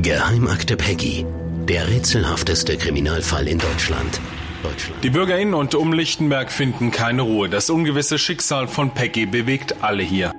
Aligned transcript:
Geheimakte 0.00 0.76
Peggy. 0.76 1.26
Der 1.66 1.88
rätselhafteste 1.88 2.76
Kriminalfall 2.76 3.48
in 3.48 3.58
Deutschland. 3.58 4.20
Deutschland. 4.62 5.02
Die 5.02 5.10
BürgerInnen 5.10 5.54
und 5.54 5.74
um 5.74 5.92
Lichtenberg 5.92 6.52
finden 6.52 6.92
keine 6.92 7.22
Ruhe. 7.22 7.48
Das 7.48 7.68
ungewisse 7.68 8.16
Schicksal 8.16 8.68
von 8.68 8.92
Peggy 8.92 9.26
bewegt 9.26 9.82
alle 9.82 10.04
hier. 10.04 10.32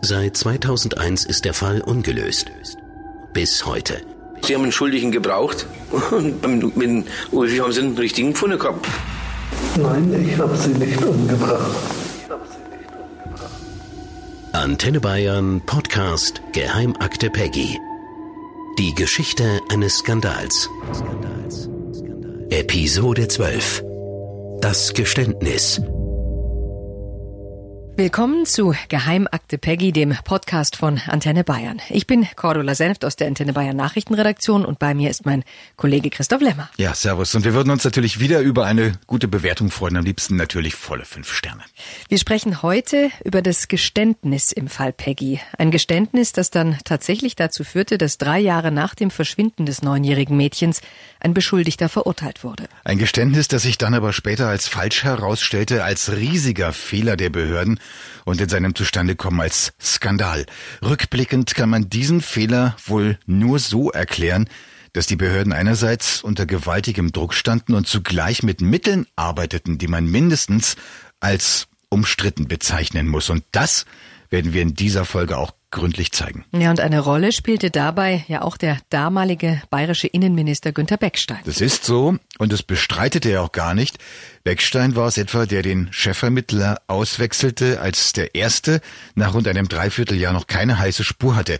Seit 0.00 0.36
2001 0.36 1.24
ist 1.24 1.44
der 1.44 1.54
Fall 1.54 1.80
ungelöst. 1.80 2.52
Bis 3.32 3.66
heute. 3.66 4.00
Sie 4.42 4.54
haben 4.54 4.62
einen 4.62 4.70
Schuldigen 4.72 5.10
gebraucht 5.10 5.66
und 6.12 6.76
mit 6.76 7.06
Ulfi 7.32 7.56
haben 7.56 7.72
Sie 7.72 7.80
einen 7.80 7.98
richtigen 7.98 8.30
gefunden 8.32 8.60
gehabt. 8.60 8.86
Nein, 9.76 10.28
ich 10.32 10.38
habe 10.38 10.56
sie 10.56 10.70
nicht 10.70 11.02
umgebracht. 11.02 11.76
Antenne 14.52 15.00
Bayern 15.00 15.60
Podcast 15.66 16.40
Geheimakte 16.52 17.28
Peggy. 17.28 17.76
Die 18.78 18.94
Geschichte 18.94 19.60
eines 19.68 19.98
Skandals. 19.98 20.70
Episode 22.50 23.28
12. 23.28 23.84
Das 24.60 24.94
Geständnis. 24.94 25.80
Willkommen 28.00 28.46
zu 28.46 28.74
Geheimakte 28.88 29.58
Peggy, 29.58 29.92
dem 29.92 30.16
Podcast 30.24 30.76
von 30.76 31.02
Antenne 31.06 31.44
Bayern. 31.44 31.82
Ich 31.90 32.06
bin 32.06 32.26
Cordula 32.34 32.74
Senft 32.74 33.04
aus 33.04 33.14
der 33.14 33.26
Antenne 33.26 33.52
Bayern 33.52 33.76
Nachrichtenredaktion 33.76 34.64
und 34.64 34.78
bei 34.78 34.94
mir 34.94 35.10
ist 35.10 35.26
mein 35.26 35.44
Kollege 35.76 36.08
Christoph 36.08 36.40
Lemmer. 36.40 36.70
Ja, 36.78 36.94
servus. 36.94 37.34
Und 37.34 37.44
wir 37.44 37.52
würden 37.52 37.70
uns 37.70 37.84
natürlich 37.84 38.18
wieder 38.18 38.40
über 38.40 38.64
eine 38.64 38.94
gute 39.06 39.28
Bewertung 39.28 39.70
freuen. 39.70 39.98
Am 39.98 40.04
liebsten 40.06 40.36
natürlich 40.36 40.76
volle 40.76 41.04
fünf 41.04 41.30
Sterne. 41.30 41.60
Wir 42.08 42.16
sprechen 42.16 42.62
heute 42.62 43.10
über 43.22 43.42
das 43.42 43.68
Geständnis 43.68 44.50
im 44.50 44.68
Fall 44.68 44.94
Peggy. 44.94 45.38
Ein 45.58 45.70
Geständnis, 45.70 46.32
das 46.32 46.48
dann 46.48 46.78
tatsächlich 46.86 47.36
dazu 47.36 47.64
führte, 47.64 47.98
dass 47.98 48.16
drei 48.16 48.38
Jahre 48.38 48.72
nach 48.72 48.94
dem 48.94 49.10
Verschwinden 49.10 49.66
des 49.66 49.82
neunjährigen 49.82 50.38
Mädchens 50.38 50.80
ein 51.20 51.34
Beschuldigter 51.34 51.90
verurteilt 51.90 52.44
wurde. 52.44 52.64
Ein 52.82 52.96
Geständnis, 52.96 53.48
das 53.48 53.60
sich 53.60 53.76
dann 53.76 53.92
aber 53.92 54.14
später 54.14 54.48
als 54.48 54.68
falsch 54.68 55.04
herausstellte, 55.04 55.84
als 55.84 56.10
riesiger 56.12 56.72
Fehler 56.72 57.18
der 57.18 57.28
Behörden 57.28 57.78
und 58.24 58.40
in 58.40 58.48
seinem 58.48 58.74
Zustandekommen 58.74 59.40
als 59.40 59.72
Skandal. 59.80 60.46
Rückblickend 60.82 61.54
kann 61.54 61.70
man 61.70 61.90
diesen 61.90 62.20
Fehler 62.20 62.76
wohl 62.86 63.18
nur 63.26 63.58
so 63.58 63.90
erklären, 63.90 64.48
dass 64.92 65.06
die 65.06 65.16
Behörden 65.16 65.52
einerseits 65.52 66.22
unter 66.22 66.46
gewaltigem 66.46 67.12
Druck 67.12 67.34
standen 67.34 67.74
und 67.74 67.86
zugleich 67.86 68.42
mit 68.42 68.60
Mitteln 68.60 69.06
arbeiteten, 69.16 69.78
die 69.78 69.88
man 69.88 70.06
mindestens 70.06 70.76
als 71.20 71.68
umstritten 71.88 72.48
bezeichnen 72.48 73.06
muss. 73.06 73.30
Und 73.30 73.44
das 73.52 73.84
werden 74.30 74.52
wir 74.52 74.62
in 74.62 74.74
dieser 74.74 75.04
Folge 75.04 75.36
auch 75.36 75.52
gründlich 75.70 76.12
zeigen. 76.12 76.44
Ja, 76.52 76.70
und 76.70 76.80
eine 76.80 77.00
Rolle 77.00 77.32
spielte 77.32 77.70
dabei 77.70 78.24
ja 78.28 78.42
auch 78.42 78.56
der 78.56 78.78
damalige 78.90 79.62
bayerische 79.70 80.06
Innenminister 80.06 80.72
Günter 80.72 80.96
Beckstein. 80.96 81.40
Das 81.44 81.60
ist 81.60 81.84
so 81.84 82.16
und 82.38 82.52
das 82.52 82.62
bestreitet 82.62 83.26
er 83.26 83.42
auch 83.42 83.52
gar 83.52 83.74
nicht. 83.74 83.98
Beckstein 84.44 84.96
war 84.96 85.06
es 85.06 85.18
etwa, 85.18 85.46
der 85.46 85.62
den 85.62 85.88
Chefvermittler 85.92 86.80
auswechselte, 86.86 87.80
als 87.80 88.12
der 88.12 88.34
erste 88.34 88.80
nach 89.14 89.34
rund 89.34 89.46
einem 89.46 89.68
Dreivierteljahr 89.68 90.32
noch 90.32 90.46
keine 90.46 90.78
heiße 90.78 91.04
Spur 91.04 91.36
hatte. 91.36 91.58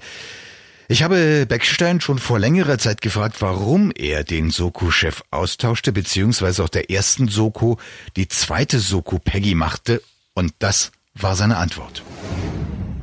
Ich 0.89 1.05
habe 1.05 1.47
Beckstein 1.47 2.01
schon 2.01 2.19
vor 2.19 2.41
längerer 2.41 2.79
Zeit 2.79 3.01
gefragt, 3.01 3.37
warum 3.39 3.93
er 3.95 4.25
den 4.25 4.51
Soko-Chef 4.51 5.23
austauschte, 5.31 5.93
beziehungsweise 5.93 6.65
auch 6.65 6.69
der 6.69 6.91
ersten 6.91 7.29
Soko 7.29 7.79
die 8.17 8.27
zweite 8.27 8.81
Soko 8.81 9.21
Peggy 9.21 9.55
machte, 9.55 10.03
und 10.35 10.53
das 10.59 10.91
war 11.15 11.37
seine 11.37 11.59
Antwort 11.59 12.03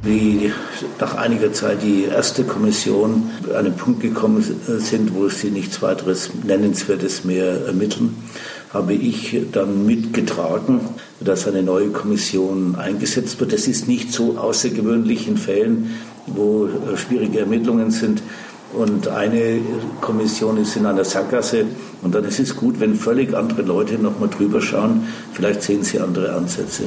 wie 0.07 0.51
nach 0.99 1.15
einiger 1.15 1.51
Zeit 1.53 1.83
die 1.83 2.05
erste 2.05 2.43
Kommission 2.43 3.29
an 3.49 3.65
einen 3.65 3.75
Punkt 3.75 4.01
gekommen 4.01 4.43
sind, 4.65 5.13
wo 5.13 5.27
sie 5.29 5.51
nichts 5.51 5.81
weiteres 5.81 6.31
Nennenswertes 6.43 7.25
mehr 7.25 7.65
ermitteln, 7.65 8.15
habe 8.73 8.93
ich 8.93 9.37
dann 9.51 9.85
mitgetragen, 9.85 10.81
dass 11.19 11.47
eine 11.47 11.63
neue 11.63 11.89
Kommission 11.89 12.75
eingesetzt 12.75 13.39
wird. 13.39 13.53
Das 13.53 13.67
ist 13.67 13.87
nicht 13.87 14.13
so 14.13 14.37
außergewöhnlich 14.37 15.27
in 15.27 15.37
Fällen, 15.37 15.95
wo 16.27 16.65
äh, 16.65 16.97
schwierige 16.97 17.39
Ermittlungen 17.39 17.91
sind. 17.91 18.21
Und 18.73 19.07
eine 19.07 19.59
Kommission 20.01 20.57
ist 20.57 20.75
in 20.75 20.85
einer 20.85 21.05
Sackgasse. 21.05 21.65
Und 22.01 22.13
dann 22.13 22.25
ist 22.25 22.39
es 22.39 22.55
gut, 22.55 22.79
wenn 22.79 22.95
völlig 22.95 23.33
andere 23.33 23.61
Leute 23.61 23.95
nochmal 23.95 24.29
drüber 24.29 24.61
schauen. 24.61 25.07
Vielleicht 25.33 25.63
sehen 25.63 25.83
sie 25.83 25.99
andere 25.99 26.33
Ansätze. 26.33 26.83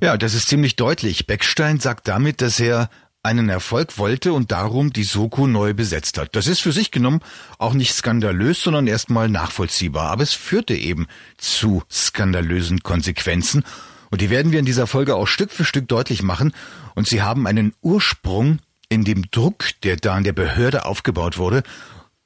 Ja, 0.00 0.16
das 0.16 0.34
ist 0.34 0.48
ziemlich 0.48 0.76
deutlich. 0.76 1.26
Beckstein 1.26 1.80
sagt 1.80 2.06
damit, 2.06 2.40
dass 2.40 2.60
er 2.60 2.88
einen 3.24 3.48
Erfolg 3.48 3.98
wollte 3.98 4.32
und 4.32 4.52
darum 4.52 4.92
die 4.92 5.02
Soko 5.02 5.48
neu 5.48 5.74
besetzt 5.74 6.18
hat. 6.18 6.36
Das 6.36 6.46
ist 6.46 6.60
für 6.60 6.70
sich 6.70 6.92
genommen 6.92 7.20
auch 7.58 7.74
nicht 7.74 7.92
skandalös, 7.92 8.62
sondern 8.62 8.86
erstmal 8.86 9.28
nachvollziehbar. 9.28 10.10
Aber 10.10 10.22
es 10.22 10.34
führte 10.34 10.74
eben 10.74 11.08
zu 11.36 11.82
skandalösen 11.90 12.84
Konsequenzen. 12.84 13.64
Und 14.10 14.20
die 14.20 14.30
werden 14.30 14.52
wir 14.52 14.60
in 14.60 14.64
dieser 14.64 14.86
Folge 14.86 15.16
auch 15.16 15.26
Stück 15.26 15.50
für 15.50 15.64
Stück 15.64 15.88
deutlich 15.88 16.22
machen. 16.22 16.54
Und 16.94 17.08
sie 17.08 17.20
haben 17.20 17.48
einen 17.48 17.74
Ursprung 17.82 18.60
in 18.88 19.04
dem 19.04 19.30
Druck, 19.32 19.64
der 19.82 19.96
da 19.96 20.16
in 20.16 20.24
der 20.24 20.32
Behörde 20.32 20.84
aufgebaut 20.86 21.38
wurde. 21.38 21.64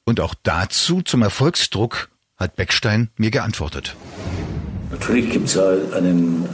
Und 0.04 0.20
auch 0.20 0.34
dazu, 0.42 1.00
zum 1.00 1.22
Erfolgsdruck, 1.22 2.10
hat 2.36 2.54
Beckstein 2.56 3.08
mir 3.16 3.30
geantwortet. 3.30 3.96
Natürlich 4.90 5.30
gibt 5.30 5.48
es 5.48 5.56
einen 5.56 6.48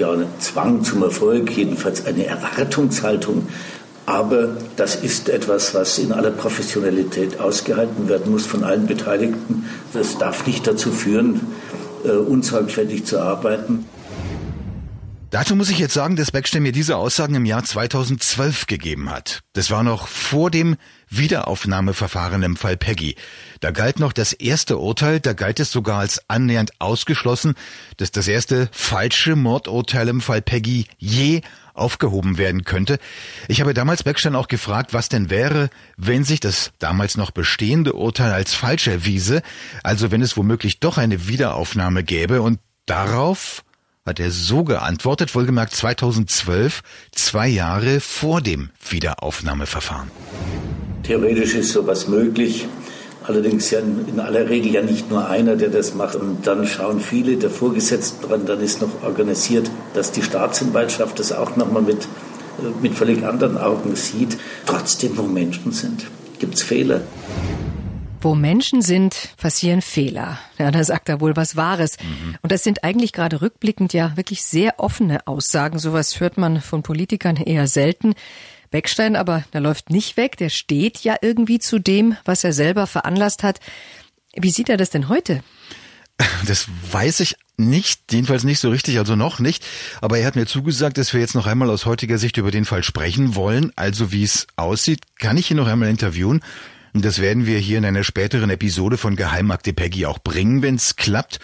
ja 0.00 0.10
einen 0.10 0.26
Zwang 0.40 0.82
zum 0.82 1.02
Erfolg, 1.02 1.56
jedenfalls 1.56 2.06
eine 2.06 2.26
Erwartungshaltung. 2.26 3.46
Aber 4.06 4.56
das 4.76 4.96
ist 4.96 5.28
etwas, 5.28 5.74
was 5.74 5.98
in 5.98 6.10
aller 6.12 6.32
Professionalität 6.32 7.38
ausgehalten 7.38 8.08
werden 8.08 8.32
muss 8.32 8.44
von 8.44 8.64
allen 8.64 8.86
Beteiligten. 8.86 9.66
Das 9.92 10.18
darf 10.18 10.46
nicht 10.46 10.66
dazu 10.66 10.90
führen, 10.90 11.40
äh, 12.04 12.10
unsorgfältig 12.10 13.04
zu 13.04 13.20
arbeiten. 13.20 13.86
Dazu 15.30 15.54
muss 15.54 15.70
ich 15.70 15.78
jetzt 15.78 15.94
sagen, 15.94 16.16
dass 16.16 16.32
Beckstein 16.32 16.64
mir 16.64 16.72
diese 16.72 16.96
Aussagen 16.96 17.36
im 17.36 17.44
Jahr 17.44 17.62
2012 17.62 18.66
gegeben 18.66 19.10
hat. 19.10 19.42
Das 19.52 19.70
war 19.70 19.84
noch 19.84 20.08
vor 20.08 20.50
dem 20.50 20.76
Wiederaufnahmeverfahren 21.08 22.42
im 22.42 22.56
Fall 22.56 22.76
Peggy. 22.76 23.14
Da 23.60 23.70
galt 23.70 24.00
noch 24.00 24.12
das 24.12 24.32
erste 24.32 24.78
Urteil, 24.78 25.20
da 25.20 25.32
galt 25.32 25.60
es 25.60 25.70
sogar 25.70 26.00
als 26.00 26.28
annähernd 26.28 26.72
ausgeschlossen, 26.80 27.54
dass 27.96 28.10
das 28.10 28.26
erste 28.26 28.68
falsche 28.72 29.36
Mordurteil 29.36 30.08
im 30.08 30.20
Fall 30.20 30.42
Peggy 30.42 30.86
je 30.98 31.42
aufgehoben 31.74 32.36
werden 32.36 32.64
könnte. 32.64 32.98
Ich 33.46 33.60
habe 33.60 33.72
damals 33.72 34.02
Beckstein 34.02 34.34
auch 34.34 34.48
gefragt, 34.48 34.94
was 34.94 35.08
denn 35.08 35.30
wäre, 35.30 35.70
wenn 35.96 36.24
sich 36.24 36.40
das 36.40 36.72
damals 36.80 37.16
noch 37.16 37.30
bestehende 37.30 37.92
Urteil 37.92 38.32
als 38.32 38.54
falsch 38.54 38.88
erwiese, 38.88 39.42
also 39.84 40.10
wenn 40.10 40.22
es 40.22 40.36
womöglich 40.36 40.80
doch 40.80 40.98
eine 40.98 41.28
Wiederaufnahme 41.28 42.02
gäbe 42.02 42.42
und 42.42 42.58
darauf 42.86 43.62
hat 44.06 44.20
er 44.20 44.30
so 44.30 44.64
geantwortet, 44.64 45.34
wohlgemerkt 45.34 45.74
2012, 45.74 46.82
zwei 47.12 47.48
Jahre 47.48 48.00
vor 48.00 48.40
dem 48.40 48.70
Wiederaufnahmeverfahren. 48.88 50.10
Theoretisch 51.02 51.54
ist 51.54 51.72
sowas 51.72 52.08
möglich. 52.08 52.66
Allerdings 53.24 53.70
ja 53.70 53.80
in 53.80 54.18
aller 54.18 54.48
Regel 54.48 54.72
ja 54.72 54.82
nicht 54.82 55.10
nur 55.10 55.28
einer, 55.28 55.54
der 55.56 55.68
das 55.68 55.94
macht. 55.94 56.16
Und 56.16 56.46
dann 56.46 56.66
schauen 56.66 57.00
viele 57.00 57.36
der 57.36 57.50
Vorgesetzten 57.50 58.26
dran. 58.26 58.46
Dann 58.46 58.60
ist 58.60 58.80
noch 58.80 59.02
organisiert, 59.04 59.70
dass 59.94 60.12
die 60.12 60.22
Staatsanwaltschaft 60.22 61.18
das 61.18 61.32
auch 61.32 61.56
nochmal 61.56 61.82
mit, 61.82 62.04
äh, 62.04 62.82
mit 62.82 62.94
völlig 62.94 63.24
anderen 63.24 63.58
Augen 63.58 63.94
sieht. 63.94 64.38
Trotzdem, 64.66 65.16
wo 65.18 65.22
Menschen 65.22 65.72
sind, 65.72 66.06
gibt 66.38 66.54
es 66.54 66.62
Fehler. 66.62 67.02
Wo 68.22 68.34
Menschen 68.34 68.82
sind, 68.82 69.30
passieren 69.38 69.80
Fehler. 69.80 70.38
Ja, 70.58 70.70
da 70.70 70.84
sagt 70.84 71.08
er 71.08 71.20
wohl 71.20 71.36
was 71.36 71.56
Wahres. 71.56 71.96
Mhm. 72.02 72.36
Und 72.42 72.52
das 72.52 72.62
sind 72.62 72.84
eigentlich 72.84 73.12
gerade 73.12 73.40
rückblickend 73.40 73.94
ja 73.94 74.16
wirklich 74.16 74.42
sehr 74.42 74.78
offene 74.78 75.26
Aussagen. 75.26 75.78
Sowas 75.78 76.20
hört 76.20 76.36
man 76.36 76.60
von 76.60 76.82
Politikern 76.82 77.36
eher 77.36 77.66
selten. 77.66 78.14
Beckstein 78.70 79.16
aber, 79.16 79.44
der 79.52 79.60
läuft 79.62 79.90
nicht 79.90 80.16
weg. 80.16 80.36
Der 80.36 80.50
steht 80.50 80.98
ja 80.98 81.16
irgendwie 81.22 81.58
zu 81.58 81.78
dem, 81.78 82.16
was 82.24 82.44
er 82.44 82.52
selber 82.52 82.86
veranlasst 82.86 83.42
hat. 83.42 83.58
Wie 84.36 84.50
sieht 84.50 84.68
er 84.68 84.76
das 84.76 84.90
denn 84.90 85.08
heute? 85.08 85.42
Das 86.46 86.68
weiß 86.92 87.20
ich 87.20 87.36
nicht, 87.56 88.12
jedenfalls 88.12 88.44
nicht 88.44 88.58
so 88.58 88.70
richtig, 88.70 88.98
also 88.98 89.16
noch 89.16 89.38
nicht. 89.38 89.64
Aber 90.00 90.18
er 90.18 90.26
hat 90.26 90.36
mir 90.36 90.46
zugesagt, 90.46 90.98
dass 90.98 91.12
wir 91.12 91.20
jetzt 91.20 91.34
noch 91.34 91.46
einmal 91.46 91.70
aus 91.70 91.86
heutiger 91.86 92.18
Sicht 92.18 92.36
über 92.36 92.50
den 92.50 92.64
Fall 92.64 92.82
sprechen 92.82 93.34
wollen. 93.34 93.72
Also 93.76 94.12
wie 94.12 94.22
es 94.22 94.46
aussieht, 94.56 95.00
kann 95.18 95.36
ich 95.36 95.50
ihn 95.50 95.56
noch 95.56 95.68
einmal 95.68 95.88
interviewen. 95.88 96.42
Und 96.92 97.04
das 97.04 97.20
werden 97.20 97.46
wir 97.46 97.58
hier 97.58 97.78
in 97.78 97.84
einer 97.84 98.04
späteren 98.04 98.50
Episode 98.50 98.98
von 98.98 99.16
Geheimakte 99.16 99.72
Peggy 99.72 100.06
auch 100.06 100.18
bringen, 100.18 100.62
wenn 100.62 100.74
es 100.76 100.96
klappt. 100.96 101.40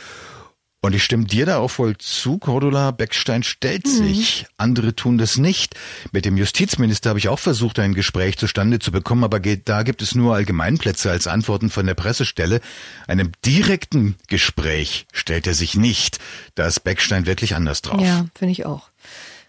Und 0.87 0.95
ich 0.95 1.03
stimme 1.03 1.25
dir 1.25 1.47
da 1.47 1.59
auch 1.59 1.71
voll 1.71 1.97
zu, 1.99 2.39
Cordula 2.39 2.93
Beckstein 2.93 3.43
stellt 3.43 3.87
mhm. 3.87 3.91
sich. 3.91 4.43
Mhm. 4.43 4.47
Andere 4.57 4.95
tun 4.95 5.19
das 5.19 5.37
nicht. 5.37 5.75
Mit 6.13 6.25
dem 6.25 6.37
Justizminister 6.37 7.11
habe 7.11 7.19
ich 7.19 7.29
auch 7.29 7.41
versucht, 7.41 7.81
ein 7.81 7.93
Gespräch 7.93 8.39
zustande 8.39 8.79
zu 8.79 8.93
bekommen, 8.93 9.25
aber 9.25 9.41
da 9.41 9.83
gibt 9.83 10.01
es 10.01 10.15
nur 10.15 10.37
Allgemeinplätze 10.37 11.11
als 11.11 11.27
Antworten 11.27 11.71
von 11.71 11.87
der 11.87 11.95
Pressestelle. 11.95 12.61
Einem 13.09 13.33
direkten 13.45 14.15
Gespräch 14.29 15.07
stellt 15.13 15.49
er 15.49 15.55
sich 15.55 15.75
nicht. 15.75 16.21
Da 16.55 16.69
ist 16.69 16.81
Beckstein 16.85 17.27
wirklich 17.27 17.57
anders 17.57 17.83
drauf. 17.83 18.01
Ja, 18.01 18.27
finde 18.37 18.53
ich 18.53 18.65
auch. 18.65 18.91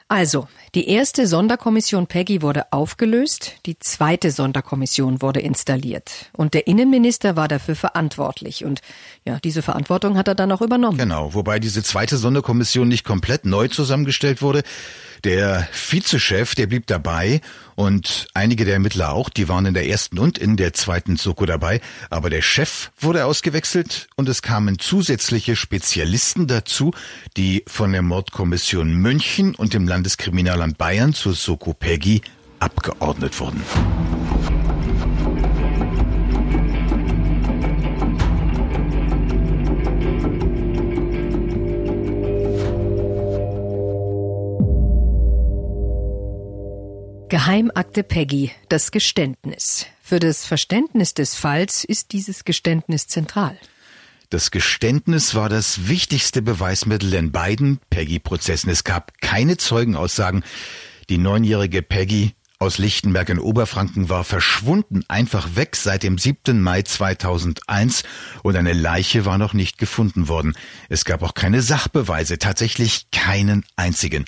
Also, 0.08 0.48
Die 0.78 0.90
erste 0.90 1.26
Sonderkommission 1.26 2.06
Peggy 2.06 2.44
wurde 2.44 2.72
aufgelöst, 2.72 3.54
die 3.66 3.80
zweite 3.80 4.30
Sonderkommission 4.30 5.24
wurde 5.24 5.40
installiert 5.40 6.30
und 6.34 6.54
der 6.54 6.68
Innenminister 6.68 7.36
war 7.36 7.48
dafür 7.48 7.76
verantwortlich 7.76 8.64
und 8.64 8.82
ja, 9.26 9.40
diese 9.40 9.64
Verantwortung 9.64 10.20
hat 10.20 10.28
er 10.28 10.36
dann 10.36 10.52
auch 10.52 10.62
übernommen. 10.62 11.00
Genau, 11.00 11.34
wobei 11.34 11.58
diese 11.58 11.82
zweite 11.82 12.18
Sonderkommission 12.18 12.88
nicht 12.88 13.06
komplett 13.06 13.44
neu 13.44 13.70
zusammengestellt 13.70 14.44
wurde. 14.44 14.62
Der 15.24 15.68
Vizechef, 15.72 16.54
der 16.54 16.68
blieb 16.68 16.86
dabei 16.86 17.42
und 17.76 18.28
einige 18.36 18.66
der 18.66 18.76
Ermittler 18.76 19.14
auch, 19.14 19.30
die 19.30 19.50
waren 19.50 19.66
in 19.66 19.74
der 19.74 19.88
ersten 19.88 20.20
und 20.20 20.38
in 20.38 20.58
der 20.58 20.74
zweiten 20.74 21.16
Soko 21.16 21.46
dabei, 21.46 21.82
aber 22.10 22.30
der 22.30 22.42
Chef 22.42 22.92
wurde 23.00 23.26
ausgewechselt 23.26 24.08
und 24.16 24.30
es 24.30 24.42
kamen 24.42 24.78
zusätzliche 24.78 25.56
Spezialisten 25.56 26.48
dazu, 26.48 26.92
die 27.36 27.64
von 27.68 27.92
der 27.94 28.04
Mordkommission 28.04 28.94
München 28.94 29.56
und 29.56 29.74
dem 29.74 29.88
Landeskriminalamt 29.88 30.67
Bayern 30.74 31.14
zur 31.14 31.34
Soko 31.34 31.74
Peggy 31.74 32.22
abgeordnet 32.60 33.40
wurden. 33.40 33.64
Geheimakte 47.30 48.04
Peggy, 48.04 48.52
das 48.70 48.92
Geständnis. 48.92 49.86
Für 50.02 50.20
das 50.20 50.46
Verständnis 50.46 51.14
des 51.14 51.36
Falls 51.36 51.84
ist 51.84 52.14
dieses 52.14 52.46
Geständnis 52.46 53.08
zentral. 53.08 53.58
Das 54.30 54.52
Geständnis 54.52 55.36
war 55.36 55.48
das 55.48 55.88
wichtigste 55.88 56.42
Beweismittel 56.42 57.14
in 57.14 57.32
beiden 57.32 57.80
Peggy-Prozessen. 57.90 58.70
Es 58.70 58.84
gab 58.84 59.22
keine 59.22 59.56
Zeugenaussagen. 59.56 60.44
Die 61.10 61.18
neunjährige 61.18 61.82
Peggy 61.82 62.34
aus 62.60 62.78
Lichtenberg 62.78 63.30
in 63.30 63.40
Oberfranken 63.40 64.10
war 64.10 64.26
verschwunden, 64.26 65.06
einfach 65.08 65.56
weg 65.56 65.78
seit 65.78 66.04
dem 66.04 66.18
7. 66.18 66.60
Mai 66.60 66.82
2001 66.82 68.04
und 68.44 68.58
eine 68.58 68.74
Leiche 68.74 69.26
war 69.26 69.38
noch 69.38 69.54
nicht 69.54 69.78
gefunden 69.78 70.28
worden. 70.28 70.56
Es 70.90 71.06
gab 71.06 71.22
auch 71.22 71.34
keine 71.34 71.62
Sachbeweise, 71.62 72.38
tatsächlich 72.38 73.10
keinen 73.12 73.64
einzigen. 73.78 74.26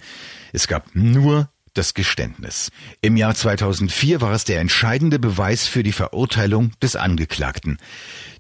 Es 0.54 0.68
gab 0.68 0.96
nur 0.96 1.50
das 1.74 1.94
Geständnis. 1.94 2.72
Im 3.02 3.18
Jahr 3.18 3.36
2004 3.36 4.22
war 4.22 4.34
es 4.34 4.44
der 4.44 4.60
entscheidende 4.60 5.20
Beweis 5.20 5.68
für 5.68 5.84
die 5.84 5.92
Verurteilung 5.92 6.72
des 6.82 6.96
Angeklagten. 6.96 7.78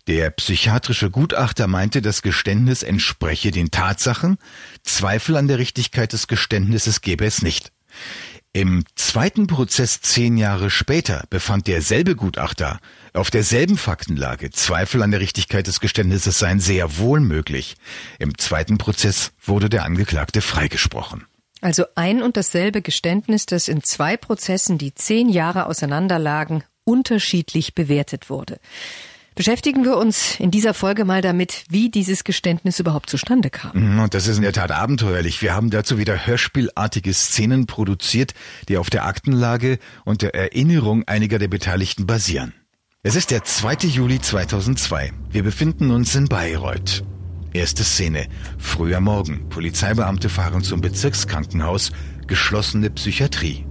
Der 0.08 0.30
psychiatrische 0.32 1.12
Gutachter 1.12 1.68
meinte, 1.68 2.02
das 2.02 2.22
Geständnis 2.22 2.84
entspreche 2.84 3.52
den 3.52 3.72
Tatsachen, 3.72 4.38
Zweifel 4.84 5.38
an 5.38 5.48
der 5.48 5.60
Richtigkeit 5.60 6.14
des 6.14 6.28
Geständnisses 6.28 7.02
gebe 7.02 7.26
es 7.26 7.42
nicht. 7.42 7.72
Im 8.52 8.84
zweiten 8.96 9.46
Prozess 9.46 10.02
zehn 10.02 10.36
Jahre 10.36 10.72
später 10.72 11.26
befand 11.30 11.68
derselbe 11.68 12.16
Gutachter 12.16 12.80
auf 13.14 13.30
derselben 13.30 13.78
Faktenlage, 13.78 14.50
Zweifel 14.50 15.04
an 15.04 15.12
der 15.12 15.20
Richtigkeit 15.20 15.68
des 15.68 15.80
Geständnisses 15.80 16.40
seien 16.40 16.60
sehr 16.60 16.98
wohl 16.98 17.20
möglich. 17.20 17.76
Im 18.18 18.38
zweiten 18.40 18.80
Prozess 18.80 19.32
wurde 19.44 19.70
der 19.70 19.84
Angeklagte 19.84 20.42
freigesprochen. 20.42 21.26
Also 21.62 21.86
ein 21.96 22.24
und 22.24 22.38
dasselbe 22.38 22.82
Geständnis, 22.82 23.46
das 23.46 23.68
in 23.68 23.84
zwei 23.84 24.18
Prozessen, 24.18 24.78
die 24.78 24.96
zehn 24.96 25.30
Jahre 25.30 25.68
auseinanderlagen, 25.68 26.64
unterschiedlich 26.86 27.76
bewertet 27.76 28.30
wurde. 28.32 28.60
Beschäftigen 29.40 29.86
wir 29.86 29.96
uns 29.96 30.38
in 30.38 30.52
dieser 30.52 30.74
Folge 30.74 31.06
mal 31.06 31.22
damit, 31.22 31.64
wie 31.70 31.90
dieses 31.90 32.26
Geständnis 32.26 32.78
überhaupt 32.78 33.10
zustande 33.10 33.50
kam. 33.50 33.72
Mhm, 33.74 34.00
und 34.02 34.14
das 34.14 34.28
ist 34.28 34.36
in 34.36 34.44
der 34.44 34.52
Tat 34.52 34.70
abenteuerlich. 34.70 35.42
Wir 35.42 35.56
haben 35.56 35.70
dazu 35.70 35.98
wieder 35.98 36.28
hörspielartige 36.28 37.14
Szenen 37.14 37.66
produziert, 37.66 38.34
die 38.68 38.76
auf 38.76 38.90
der 38.90 39.06
Aktenlage 39.06 39.80
und 40.04 40.24
der 40.24 40.36
Erinnerung 40.36 41.08
einiger 41.08 41.40
der 41.40 41.48
Beteiligten 41.48 42.06
basieren. 42.06 42.52
Es 43.02 43.16
ist 43.16 43.32
der 43.32 43.46
2. 43.46 43.88
Juli 43.88 44.20
2002. 44.20 45.14
Wir 45.32 45.44
befinden 45.44 45.92
uns 45.92 46.14
in 46.16 46.28
Bayreuth. 46.28 47.06
Erste 47.54 47.86
Szene. 47.86 48.28
Früher 48.58 49.00
Morgen. 49.00 49.48
Polizeibeamte 49.48 50.28
fahren 50.28 50.64
zum 50.64 50.82
Bezirkskrankenhaus, 50.82 51.94
geschlossene 52.28 52.90
Psychiatrie. 52.90 53.66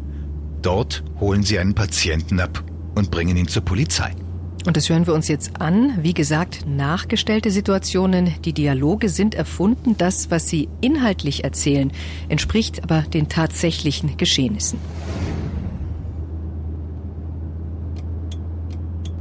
Dort 0.63 1.05
holen 1.21 1.43
sie 1.43 1.59
einen 1.59 1.75
Patienten 1.75 2.41
ab 2.41 2.65
und 2.95 3.11
bringen 3.11 3.37
ihn 3.37 3.49
zur 3.49 3.67
Polizei. 3.67 4.15
Und 4.69 4.77
das 4.77 4.91
hören 4.91 5.07
wir 5.07 5.15
uns 5.15 5.29
jetzt 5.29 5.63
an. 5.63 5.95
Wie 6.03 6.13
gesagt, 6.13 6.67
nachgestellte 6.67 7.51
Situationen, 7.51 8.35
die 8.45 8.53
Dialoge 8.53 9.09
sind 9.09 9.35
erfunden. 9.35 9.97
Das, 9.97 10.31
was 10.31 10.47
sie 10.51 10.69
inhaltlich 10.83 11.43
erzählen, 11.43 11.91
entspricht 12.29 12.83
aber 12.83 13.01
den 13.01 13.31
tatsächlichen 13.31 14.19
Geschehnissen. 14.19 14.79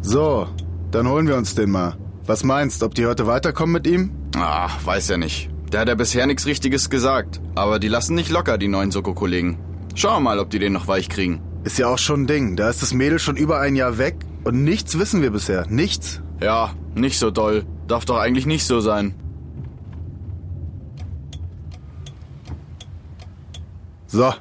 So, 0.02 0.50
dann 0.92 1.08
holen 1.08 1.30
wir 1.30 1.38
uns 1.38 1.56
den 1.56 1.72
mal. 1.72 1.96
Was 2.26 2.44
meinst, 2.44 2.84
ob 2.84 2.94
die 2.94 3.06
heute 3.06 3.26
weiterkommen 3.26 3.72
mit 3.72 3.88
ihm? 3.88 4.12
Ah, 4.36 4.68
weiß 4.84 5.08
ja 5.08 5.18
nicht. 5.18 5.50
Der 5.72 5.80
hat 5.80 5.88
ja 5.88 5.96
bisher 5.96 6.28
nichts 6.28 6.46
Richtiges 6.46 6.90
gesagt. 6.90 7.40
Aber 7.56 7.80
die 7.80 7.88
lassen 7.88 8.16
nicht 8.16 8.32
locker, 8.32 8.58
die 8.58 8.68
neuen 8.68 8.92
Soko-Kollegen. 8.92 9.58
Schauen 9.96 10.16
wir 10.16 10.30
mal, 10.30 10.40
ob 10.40 10.50
die 10.50 10.60
den 10.60 10.74
noch 10.74 10.90
weich 10.90 11.08
kriegen. 11.08 11.40
Ist 11.68 11.80
ja 11.80 11.88
auch 11.90 11.98
schon 11.98 12.22
ein 12.22 12.28
Ding. 12.28 12.56
Da 12.56 12.69
ist 12.69 12.81
das 12.81 12.94
Mädel 12.94 13.19
schon 13.19 13.36
über 13.36 13.60
ein 13.60 13.75
Jahr 13.75 13.98
weg 13.98 14.16
und 14.46 14.64
nichts 14.64 14.98
wissen 15.00 15.22
wir 15.22 15.31
bisher. 15.31 15.66
Nichts. 15.68 16.22
Ja, 16.42 16.74
nicht 16.96 17.19
so 17.19 17.30
doll. 17.30 17.66
Darf 17.90 18.06
doch 18.06 18.19
eigentlich 18.19 18.46
nicht 18.46 18.66
so 18.66 18.80
sein. 18.80 19.14
So. 24.08 24.34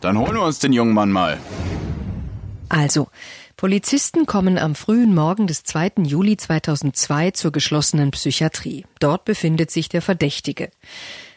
Dann 0.00 0.16
holen 0.16 0.34
wir 0.34 0.42
uns 0.42 0.60
den 0.60 0.72
jungen 0.72 0.94
Mann 0.94 1.10
mal. 1.10 1.40
Also, 2.68 3.08
Polizisten 3.56 4.26
kommen 4.26 4.58
am 4.58 4.76
frühen 4.76 5.12
Morgen 5.12 5.48
des 5.48 5.64
2. 5.64 6.04
Juli 6.04 6.36
2002 6.36 7.32
zur 7.32 7.50
geschlossenen 7.50 8.12
Psychiatrie. 8.12 8.86
Dort 9.00 9.24
befindet 9.24 9.72
sich 9.72 9.88
der 9.88 10.02
Verdächtige. 10.02 10.70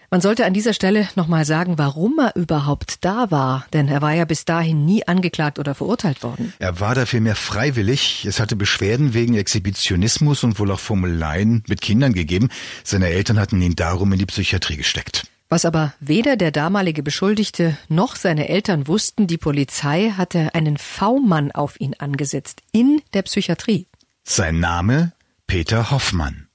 Man 0.09 0.21
sollte 0.21 0.45
an 0.45 0.53
dieser 0.53 0.71
Stelle 0.71 1.09
nochmal 1.15 1.43
sagen, 1.43 1.77
warum 1.77 2.17
er 2.17 2.33
überhaupt 2.37 3.03
da 3.03 3.29
war, 3.29 3.65
denn 3.73 3.89
er 3.89 4.01
war 4.01 4.13
ja 4.13 4.23
bis 4.23 4.45
dahin 4.45 4.85
nie 4.85 5.05
angeklagt 5.05 5.59
oder 5.59 5.75
verurteilt 5.75 6.23
worden. 6.23 6.53
Er 6.59 6.79
war 6.79 6.95
da 6.95 7.05
vielmehr 7.05 7.35
freiwillig. 7.35 8.23
Es 8.25 8.39
hatte 8.39 8.55
Beschwerden 8.55 9.13
wegen 9.13 9.35
Exhibitionismus 9.35 10.45
und 10.45 10.59
wohl 10.59 10.71
auch 10.71 10.79
Formeleien 10.79 11.61
mit 11.67 11.81
Kindern 11.81 12.13
gegeben. 12.13 12.47
Seine 12.85 13.07
Eltern 13.07 13.37
hatten 13.37 13.61
ihn 13.61 13.75
darum 13.75 14.13
in 14.13 14.19
die 14.19 14.25
Psychiatrie 14.25 14.77
gesteckt. 14.77 15.27
Was 15.49 15.65
aber 15.65 15.93
weder 15.99 16.37
der 16.37 16.51
damalige 16.51 17.03
Beschuldigte 17.03 17.77
noch 17.89 18.15
seine 18.15 18.47
Eltern 18.47 18.87
wussten, 18.87 19.27
die 19.27 19.37
Polizei 19.37 20.13
hatte 20.15 20.55
einen 20.55 20.77
V-Mann 20.77 21.51
auf 21.51 21.81
ihn 21.81 21.95
angesetzt 21.99 22.61
in 22.71 23.01
der 23.13 23.23
Psychiatrie. 23.23 23.87
Sein 24.23 24.61
Name 24.61 25.11
Peter 25.47 25.91
Hoffmann. 25.91 26.46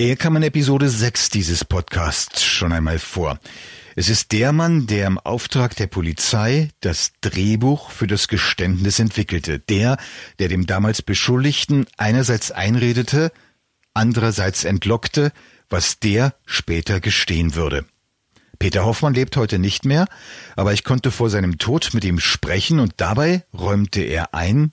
Er 0.00 0.14
kam 0.14 0.36
in 0.36 0.44
Episode 0.44 0.88
6 0.88 1.30
dieses 1.30 1.64
Podcasts 1.64 2.44
schon 2.44 2.72
einmal 2.72 3.00
vor. 3.00 3.40
Es 3.96 4.08
ist 4.08 4.30
der 4.30 4.52
Mann, 4.52 4.86
der 4.86 5.08
im 5.08 5.18
Auftrag 5.18 5.74
der 5.74 5.88
Polizei 5.88 6.70
das 6.80 7.14
Drehbuch 7.20 7.90
für 7.90 8.06
das 8.06 8.28
Geständnis 8.28 9.00
entwickelte. 9.00 9.58
Der, 9.58 9.96
der 10.38 10.46
dem 10.46 10.66
damals 10.66 11.02
Beschuldigten 11.02 11.88
einerseits 11.96 12.52
einredete, 12.52 13.32
andererseits 13.92 14.62
entlockte, 14.62 15.32
was 15.68 15.98
der 15.98 16.32
später 16.46 17.00
gestehen 17.00 17.56
würde. 17.56 17.84
Peter 18.60 18.84
Hoffmann 18.84 19.14
lebt 19.14 19.36
heute 19.36 19.58
nicht 19.58 19.84
mehr, 19.84 20.06
aber 20.54 20.72
ich 20.72 20.84
konnte 20.84 21.10
vor 21.10 21.28
seinem 21.28 21.58
Tod 21.58 21.90
mit 21.92 22.04
ihm 22.04 22.20
sprechen 22.20 22.78
und 22.78 22.92
dabei 22.98 23.42
räumte 23.52 24.02
er 24.02 24.32
ein, 24.32 24.70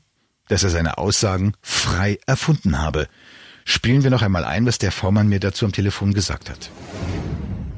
dass 0.49 0.61
er 0.61 0.69
seine 0.69 0.99
Aussagen 0.99 1.53
frei 1.63 2.19
erfunden 2.27 2.79
habe. 2.79 3.07
Spielen 3.65 4.03
wir 4.03 4.11
noch 4.11 4.21
einmal 4.21 4.45
ein, 4.45 4.65
was 4.65 4.77
der 4.77 4.91
V-Mann 4.91 5.27
mir 5.27 5.39
dazu 5.39 5.65
am 5.65 5.71
Telefon 5.71 6.13
gesagt 6.13 6.49
hat. 6.49 6.69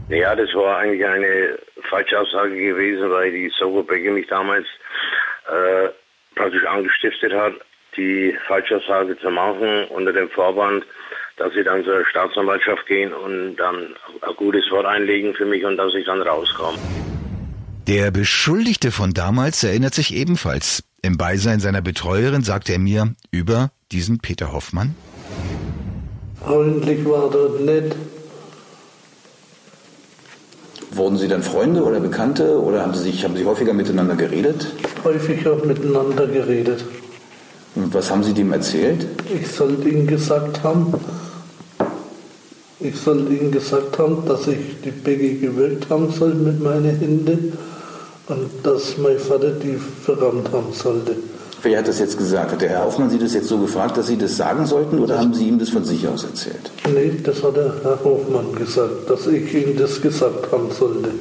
Ja, 0.10 0.36
das 0.36 0.54
war 0.54 0.78
eigentlich 0.78 1.06
eine 1.06 1.58
falsche 1.90 2.20
Aussage 2.20 2.56
gewesen, 2.56 3.10
weil 3.10 3.32
die 3.32 3.50
Sogo 3.58 3.84
Becker 3.84 4.12
mich 4.12 4.28
damals 4.28 4.66
äh, 5.48 5.90
praktisch 6.36 6.66
angestiftet 6.66 7.34
hat, 7.34 7.54
die 7.96 8.38
Falschaussage 8.48 9.18
zu 9.20 9.30
machen 9.30 9.86
unter 9.86 10.14
dem 10.14 10.30
Vorwand, 10.30 10.86
dass 11.38 11.54
sie 11.54 11.64
dann 11.64 11.84
zur 11.84 12.06
Staatsanwaltschaft 12.06 12.86
gehen 12.86 13.14
und 13.14 13.56
dann 13.56 13.96
ein 14.22 14.36
gutes 14.36 14.70
Wort 14.72 14.86
einlegen 14.86 15.34
für 15.34 15.46
mich 15.46 15.64
und 15.66 15.78
dass 15.78 15.94
ich 15.94 16.06
dann 16.06 16.22
rauskomme. 16.22 16.78
Der 17.88 18.12
Beschuldigte 18.12 18.92
von 18.92 19.14
damals 19.14 19.64
erinnert 19.64 19.94
sich 19.94 20.14
ebenfalls. 20.14 20.84
Im 21.02 21.18
Beisein 21.18 21.62
seiner 21.62 21.82
Betreuerin 21.82 22.44
sagte 22.44 22.74
er 22.74 22.80
mir 22.80 23.16
über 23.32 23.72
diesen 23.92 24.20
Peter 24.20 24.52
Hoffmann. 24.52 24.96
Freundlich 26.48 27.06
war 27.06 27.30
dort 27.30 27.60
nett. 27.60 27.94
Wurden 30.92 31.18
Sie 31.18 31.28
dann 31.28 31.44
Freunde 31.44 31.84
oder 31.84 32.00
Bekannte 32.00 32.62
oder 32.62 32.84
haben 32.84 32.94
Sie, 32.94 33.04
sich, 33.04 33.26
haben 33.26 33.36
Sie 33.36 33.44
häufiger 33.44 33.74
miteinander 33.74 34.16
geredet? 34.16 34.68
Häufiger 35.04 35.58
miteinander 35.58 36.26
geredet. 36.26 36.86
Und 37.76 37.94
was 37.94 38.10
haben 38.10 38.24
Sie 38.24 38.34
dem 38.34 38.54
erzählt? 38.54 39.06
Ich 39.36 39.52
sollte 39.52 39.90
Ihnen 39.90 40.08
gesagt 40.08 40.64
haben, 40.64 40.94
ich 42.80 42.96
sollte 42.96 43.34
Ihnen 43.34 43.52
gesagt 43.52 44.00
haben, 44.00 44.26
dass 44.26 44.48
ich 44.48 44.80
die 44.86 44.92
Peggy 44.92 45.40
gewirkt 45.40 45.90
haben 45.90 46.12
soll 46.12 46.34
mit 46.34 46.64
meinen 46.64 46.98
Händen 46.98 47.58
Und 48.28 48.50
dass 48.64 48.98
mein 48.98 49.20
Vater 49.20 49.52
die 49.52 49.76
verrammt 49.76 50.50
haben 50.54 50.72
sollte. 50.72 51.16
Wer 51.64 51.80
hat 51.80 51.88
das 51.88 52.00
jetzt 52.00 52.18
gesagt? 52.18 52.52
Hat 52.52 52.62
der 52.62 52.70
Herr 52.70 52.86
Hoffmann 52.86 53.10
Sie 53.10 53.18
das 53.18 53.34
jetzt 53.34 53.48
so 53.48 53.58
gefragt, 53.58 53.98
dass 53.98 54.08
Sie 54.08 54.18
das 54.18 54.38
sagen 54.38 54.66
sollten 54.66 55.00
oder 55.00 55.20
haben 55.20 55.34
Sie 55.34 55.48
ihm 55.48 55.60
das 55.60 55.70
von 55.70 55.84
sich 55.84 56.08
aus 56.08 56.24
erzählt? 56.24 56.72
Nee, 56.94 57.14
das 57.24 57.44
hat 57.44 57.56
der 57.56 57.74
Herr 57.84 58.00
Hoffmann 58.04 58.54
gesagt, 58.56 59.10
dass 59.10 59.28
ich 59.28 59.54
ihm 59.54 59.78
das 59.78 60.02
gesagt 60.02 60.52
haben 60.52 60.72
sollte. 60.72 61.12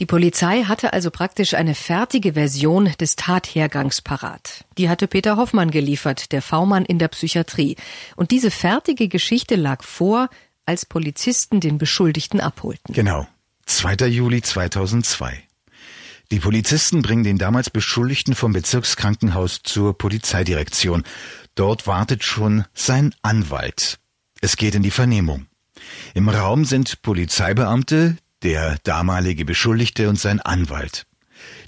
Die 0.00 0.06
Polizei 0.06 0.62
hatte 0.62 0.92
also 0.92 1.10
praktisch 1.10 1.54
eine 1.54 1.74
fertige 1.74 2.34
Version 2.34 2.92
des 3.00 3.16
Tathergangs 3.16 4.00
parat. 4.00 4.64
Die 4.78 4.88
hatte 4.88 5.08
Peter 5.08 5.36
Hoffmann 5.36 5.72
geliefert, 5.72 6.30
der 6.30 6.40
V-Mann 6.40 6.84
in 6.84 7.00
der 7.00 7.08
Psychiatrie. 7.08 7.74
Und 8.14 8.30
diese 8.30 8.52
fertige 8.52 9.08
Geschichte 9.08 9.56
lag 9.56 9.82
vor, 9.82 10.28
als 10.66 10.86
Polizisten 10.86 11.58
den 11.58 11.78
Beschuldigten 11.78 12.40
abholten. 12.40 12.94
Genau. 12.94 13.26
2. 13.66 14.06
Juli 14.06 14.40
2002. 14.40 15.47
Die 16.30 16.40
Polizisten 16.40 17.00
bringen 17.00 17.24
den 17.24 17.38
damals 17.38 17.70
Beschuldigten 17.70 18.34
vom 18.34 18.52
Bezirkskrankenhaus 18.52 19.62
zur 19.62 19.96
Polizeidirektion. 19.96 21.04
Dort 21.54 21.86
wartet 21.86 22.22
schon 22.22 22.64
sein 22.74 23.14
Anwalt. 23.22 23.98
Es 24.42 24.56
geht 24.56 24.74
in 24.74 24.82
die 24.82 24.90
Vernehmung. 24.90 25.46
Im 26.12 26.28
Raum 26.28 26.66
sind 26.66 27.00
Polizeibeamte, 27.00 28.18
der 28.42 28.78
damalige 28.84 29.46
Beschuldigte 29.46 30.10
und 30.10 30.20
sein 30.20 30.40
Anwalt. 30.40 31.06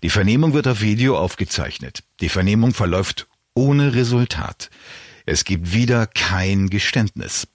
Die 0.03 0.11
Vernehmung 0.11 0.53
wird 0.53 0.69
auf 0.69 0.83
Video 0.83 1.17
aufgezeichnet. 1.17 2.03
Die 2.21 2.29
Vernehmung 2.29 2.75
verläuft 2.75 3.29
ohne 3.55 3.95
Resultat. 3.95 4.69
Es 5.25 5.45
gibt 5.45 5.73
wieder 5.73 6.07
kein 6.07 6.69
Geständnis. 6.69 7.49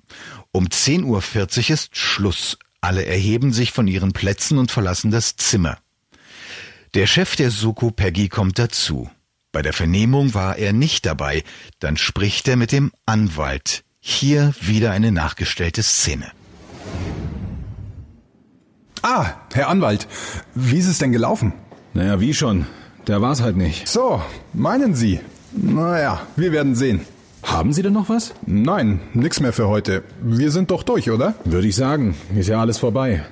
Um 0.51 0.67
10.40 0.67 1.05
Uhr 1.05 1.73
ist 1.73 1.97
Schluss. 1.97 2.57
Alle 2.81 3.05
erheben 3.05 3.53
sich 3.53 3.71
von 3.71 3.87
ihren 3.87 4.13
Plätzen 4.13 4.57
und 4.57 4.71
verlassen 4.71 5.11
das 5.11 5.35
Zimmer. 5.35 5.77
Der 6.95 7.07
Chef 7.07 7.35
der 7.35 7.51
Soko 7.51 7.91
Peggy 7.91 8.29
kommt 8.29 8.57
dazu. 8.57 9.09
Bei 9.51 9.61
der 9.61 9.73
Vernehmung 9.73 10.33
war 10.33 10.57
er 10.57 10.71
nicht 10.71 11.05
dabei. 11.05 11.43
Dann 11.79 11.97
spricht 11.97 12.47
er 12.47 12.55
mit 12.55 12.71
dem 12.71 12.93
Anwalt. 13.05 13.83
Hier 13.99 14.53
wieder 14.61 14.91
eine 14.91 15.11
nachgestellte 15.11 15.83
Szene. 15.83 16.31
Ah, 19.01 19.25
Herr 19.53 19.67
Anwalt, 19.67 20.07
wie 20.53 20.77
ist 20.77 20.87
es 20.87 20.97
denn 20.97 21.11
gelaufen? 21.11 21.51
Naja, 21.93 22.21
wie 22.21 22.33
schon. 22.33 22.65
Der 23.07 23.21
war's 23.21 23.41
halt 23.41 23.57
nicht. 23.57 23.89
So, 23.89 24.21
meinen 24.53 24.95
Sie? 24.95 25.19
Naja, 25.51 26.25
wir 26.37 26.53
werden 26.53 26.75
sehen. 26.75 27.01
Haben 27.43 27.73
Sie 27.73 27.81
denn 27.81 27.91
noch 27.91 28.07
was? 28.07 28.33
Nein, 28.45 29.01
nix 29.13 29.41
mehr 29.41 29.51
für 29.51 29.67
heute. 29.67 30.03
Wir 30.21 30.49
sind 30.49 30.71
doch 30.71 30.83
durch, 30.83 31.11
oder? 31.11 31.35
Würde 31.43 31.67
ich 31.67 31.75
sagen. 31.75 32.15
Ist 32.33 32.47
ja 32.47 32.61
alles 32.61 32.77
vorbei. 32.77 33.25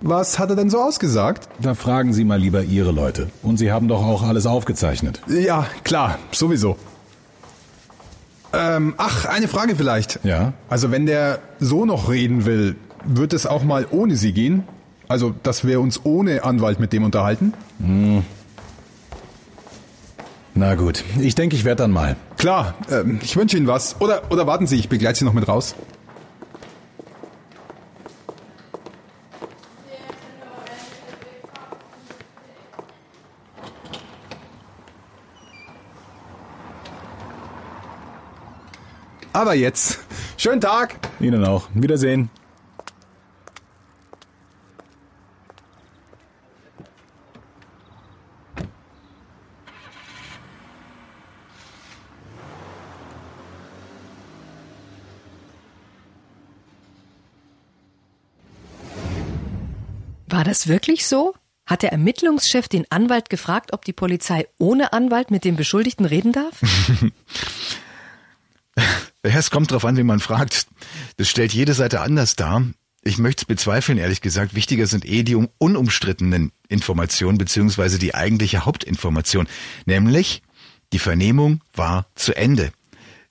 Was 0.00 0.38
hat 0.38 0.50
er 0.50 0.56
denn 0.56 0.70
so 0.70 0.80
ausgesagt? 0.80 1.48
Da 1.60 1.74
fragen 1.74 2.12
Sie 2.12 2.24
mal 2.24 2.38
lieber 2.38 2.62
Ihre 2.62 2.92
Leute. 2.92 3.28
Und 3.42 3.56
Sie 3.56 3.72
haben 3.72 3.88
doch 3.88 4.04
auch 4.04 4.22
alles 4.22 4.46
aufgezeichnet. 4.46 5.20
Ja, 5.26 5.66
klar, 5.82 6.18
sowieso. 6.30 6.76
Ähm, 8.52 8.94
ach, 8.96 9.26
eine 9.26 9.48
Frage 9.48 9.76
vielleicht. 9.76 10.20
Ja? 10.22 10.52
Also 10.68 10.90
wenn 10.90 11.06
der 11.06 11.40
so 11.58 11.84
noch 11.84 12.08
reden 12.08 12.44
will, 12.44 12.76
wird 13.04 13.32
es 13.32 13.46
auch 13.46 13.64
mal 13.64 13.86
ohne 13.90 14.16
Sie 14.16 14.32
gehen? 14.32 14.64
Also, 15.08 15.34
dass 15.42 15.66
wir 15.66 15.80
uns 15.80 16.00
ohne 16.04 16.44
Anwalt 16.44 16.80
mit 16.80 16.92
dem 16.92 17.02
unterhalten? 17.02 17.54
Hm. 17.80 18.24
Na 20.54 20.74
gut, 20.74 21.04
ich 21.20 21.34
denke, 21.34 21.56
ich 21.56 21.64
werde 21.64 21.82
dann 21.84 21.92
mal. 21.92 22.16
Klar, 22.36 22.74
ähm, 22.90 23.20
ich 23.22 23.36
wünsche 23.36 23.56
Ihnen 23.56 23.68
was. 23.68 24.00
Oder, 24.00 24.30
oder 24.30 24.46
warten 24.46 24.66
Sie, 24.66 24.76
ich 24.76 24.88
begleite 24.88 25.20
Sie 25.20 25.24
noch 25.24 25.32
mit 25.32 25.48
raus. 25.48 25.74
Aber 39.38 39.54
jetzt. 39.54 40.00
Schönen 40.36 40.60
Tag. 40.60 40.96
Ihnen 41.20 41.44
auch. 41.44 41.68
Wiedersehen. 41.72 42.28
War 60.26 60.42
das 60.42 60.66
wirklich 60.66 61.06
so? 61.06 61.34
Hat 61.64 61.84
der 61.84 61.92
Ermittlungschef 61.92 62.66
den 62.66 62.90
Anwalt 62.90 63.30
gefragt, 63.30 63.72
ob 63.72 63.84
die 63.84 63.92
Polizei 63.92 64.48
ohne 64.58 64.92
Anwalt 64.92 65.30
mit 65.30 65.44
dem 65.44 65.54
Beschuldigten 65.54 66.06
reden 66.06 66.32
darf? 66.32 66.60
es 69.36 69.50
kommt 69.50 69.70
darauf 69.70 69.84
an, 69.84 69.96
wie 69.96 70.02
man 70.02 70.20
fragt. 70.20 70.66
Das 71.16 71.28
stellt 71.28 71.52
jede 71.52 71.74
Seite 71.74 72.00
anders 72.00 72.36
dar. 72.36 72.62
Ich 73.02 73.18
möchte 73.18 73.42
es 73.42 73.46
bezweifeln, 73.46 73.98
ehrlich 73.98 74.20
gesagt. 74.20 74.54
Wichtiger 74.54 74.86
sind 74.86 75.04
eh 75.04 75.22
die 75.22 75.36
unumstrittenen 75.36 76.52
Informationen 76.68 77.38
beziehungsweise 77.38 77.98
die 77.98 78.14
eigentliche 78.14 78.64
Hauptinformation, 78.64 79.46
nämlich 79.86 80.42
die 80.92 80.98
Vernehmung 80.98 81.62
war 81.74 82.06
zu 82.14 82.34
Ende. 82.34 82.72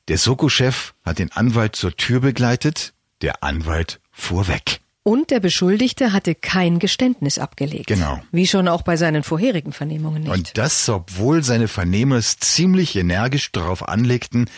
Der 0.08 0.18
Soko-Chef 0.18 0.94
hat 1.04 1.20
den 1.20 1.32
Anwalt 1.32 1.76
zur 1.76 1.96
Tür 1.96 2.22
begleitet, 2.22 2.94
der 3.22 3.44
Anwalt 3.44 4.00
fuhr 4.12 4.48
weg. 4.48 4.80
Und 5.04 5.32
der 5.32 5.40
Beschuldigte 5.40 6.12
hatte 6.12 6.36
kein 6.36 6.80
Geständnis 6.80 7.40
abgelegt. 7.40 7.88
Genau. 7.88 8.22
Wie 8.32 8.46
schon 8.46 8.68
auch 8.68 8.82
bei 8.82 8.98
seinen 8.98 9.24
vorherigen 9.24 9.72
Vernehmungen 9.72 10.24
nicht. 10.24 10.32
Und 10.32 10.58
das, 10.58 10.90
obwohl 10.90 11.44
seine 11.44 11.70
Vernehmer 11.70 12.18
es 12.18 12.38
ziemlich 12.40 12.96
energisch 12.96 13.52
darauf 13.54 13.88
anlegten, 13.88 14.50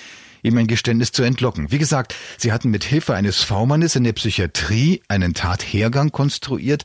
ihm 0.43 0.57
ein 0.57 0.67
Geständnis 0.67 1.11
zu 1.11 1.23
entlocken. 1.23 1.71
Wie 1.71 1.77
gesagt, 1.77 2.15
sie 2.37 2.51
hatten 2.51 2.69
mit 2.69 2.83
Hilfe 2.83 3.15
eines 3.15 3.43
V-Mannes 3.43 3.95
in 3.95 4.03
der 4.03 4.13
Psychiatrie 4.13 5.01
einen 5.07 5.33
Tathergang 5.33 6.11
konstruiert 6.11 6.83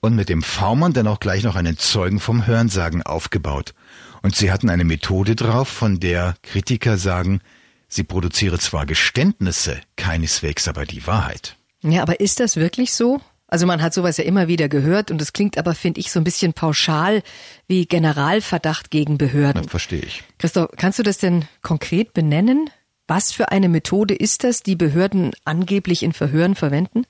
und 0.00 0.14
mit 0.14 0.28
dem 0.28 0.42
V-Mann 0.42 0.92
dann 0.92 1.06
auch 1.06 1.20
gleich 1.20 1.42
noch 1.42 1.56
einen 1.56 1.78
Zeugen 1.78 2.20
vom 2.20 2.46
Hörensagen 2.46 3.02
aufgebaut. 3.02 3.74
Und 4.22 4.36
sie 4.36 4.50
hatten 4.52 4.70
eine 4.70 4.84
Methode 4.84 5.36
drauf, 5.36 5.68
von 5.68 6.00
der 6.00 6.34
Kritiker 6.42 6.98
sagen, 6.98 7.40
sie 7.88 8.02
produziere 8.02 8.58
zwar 8.58 8.86
Geständnisse, 8.86 9.80
keineswegs 9.96 10.68
aber 10.68 10.84
die 10.84 11.06
Wahrheit. 11.06 11.56
Ja, 11.82 12.02
aber 12.02 12.20
ist 12.20 12.40
das 12.40 12.56
wirklich 12.56 12.92
so? 12.92 13.20
Also 13.50 13.66
man 13.66 13.82
hat 13.82 13.92
sowas 13.94 14.16
ja 14.16 14.24
immer 14.24 14.46
wieder 14.46 14.68
gehört 14.68 15.10
und 15.10 15.20
es 15.20 15.32
klingt 15.32 15.58
aber, 15.58 15.74
finde 15.74 15.98
ich, 15.98 16.12
so 16.12 16.20
ein 16.20 16.24
bisschen 16.24 16.52
pauschal 16.52 17.22
wie 17.66 17.84
Generalverdacht 17.84 18.90
gegen 18.90 19.18
Behörden. 19.18 19.62
Das 19.62 19.70
verstehe 19.70 20.00
ich. 20.00 20.22
Christoph, 20.38 20.70
kannst 20.76 21.00
du 21.00 21.02
das 21.02 21.18
denn 21.18 21.46
konkret 21.60 22.12
benennen? 22.12 22.70
Was 23.10 23.32
für 23.32 23.50
eine 23.50 23.68
Methode 23.68 24.14
ist 24.14 24.44
das, 24.44 24.62
die 24.62 24.76
Behörden 24.76 25.32
angeblich 25.44 26.04
in 26.04 26.12
Verhören 26.12 26.54
verwenden? 26.54 27.06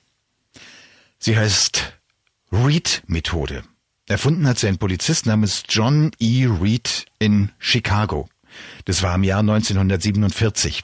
Sie 1.19 1.37
heißt 1.37 1.93
Reed-Methode. 2.51 3.61
Erfunden 4.07 4.47
hat 4.47 4.57
sie 4.57 4.67
ein 4.67 4.79
Polizist 4.79 5.27
namens 5.27 5.61
John 5.69 6.09
E. 6.19 6.47
Reed 6.47 7.05
in 7.19 7.51
Chicago. 7.59 8.27
Das 8.85 9.03
war 9.03 9.13
im 9.13 9.23
Jahr 9.23 9.41
1947. 9.41 10.83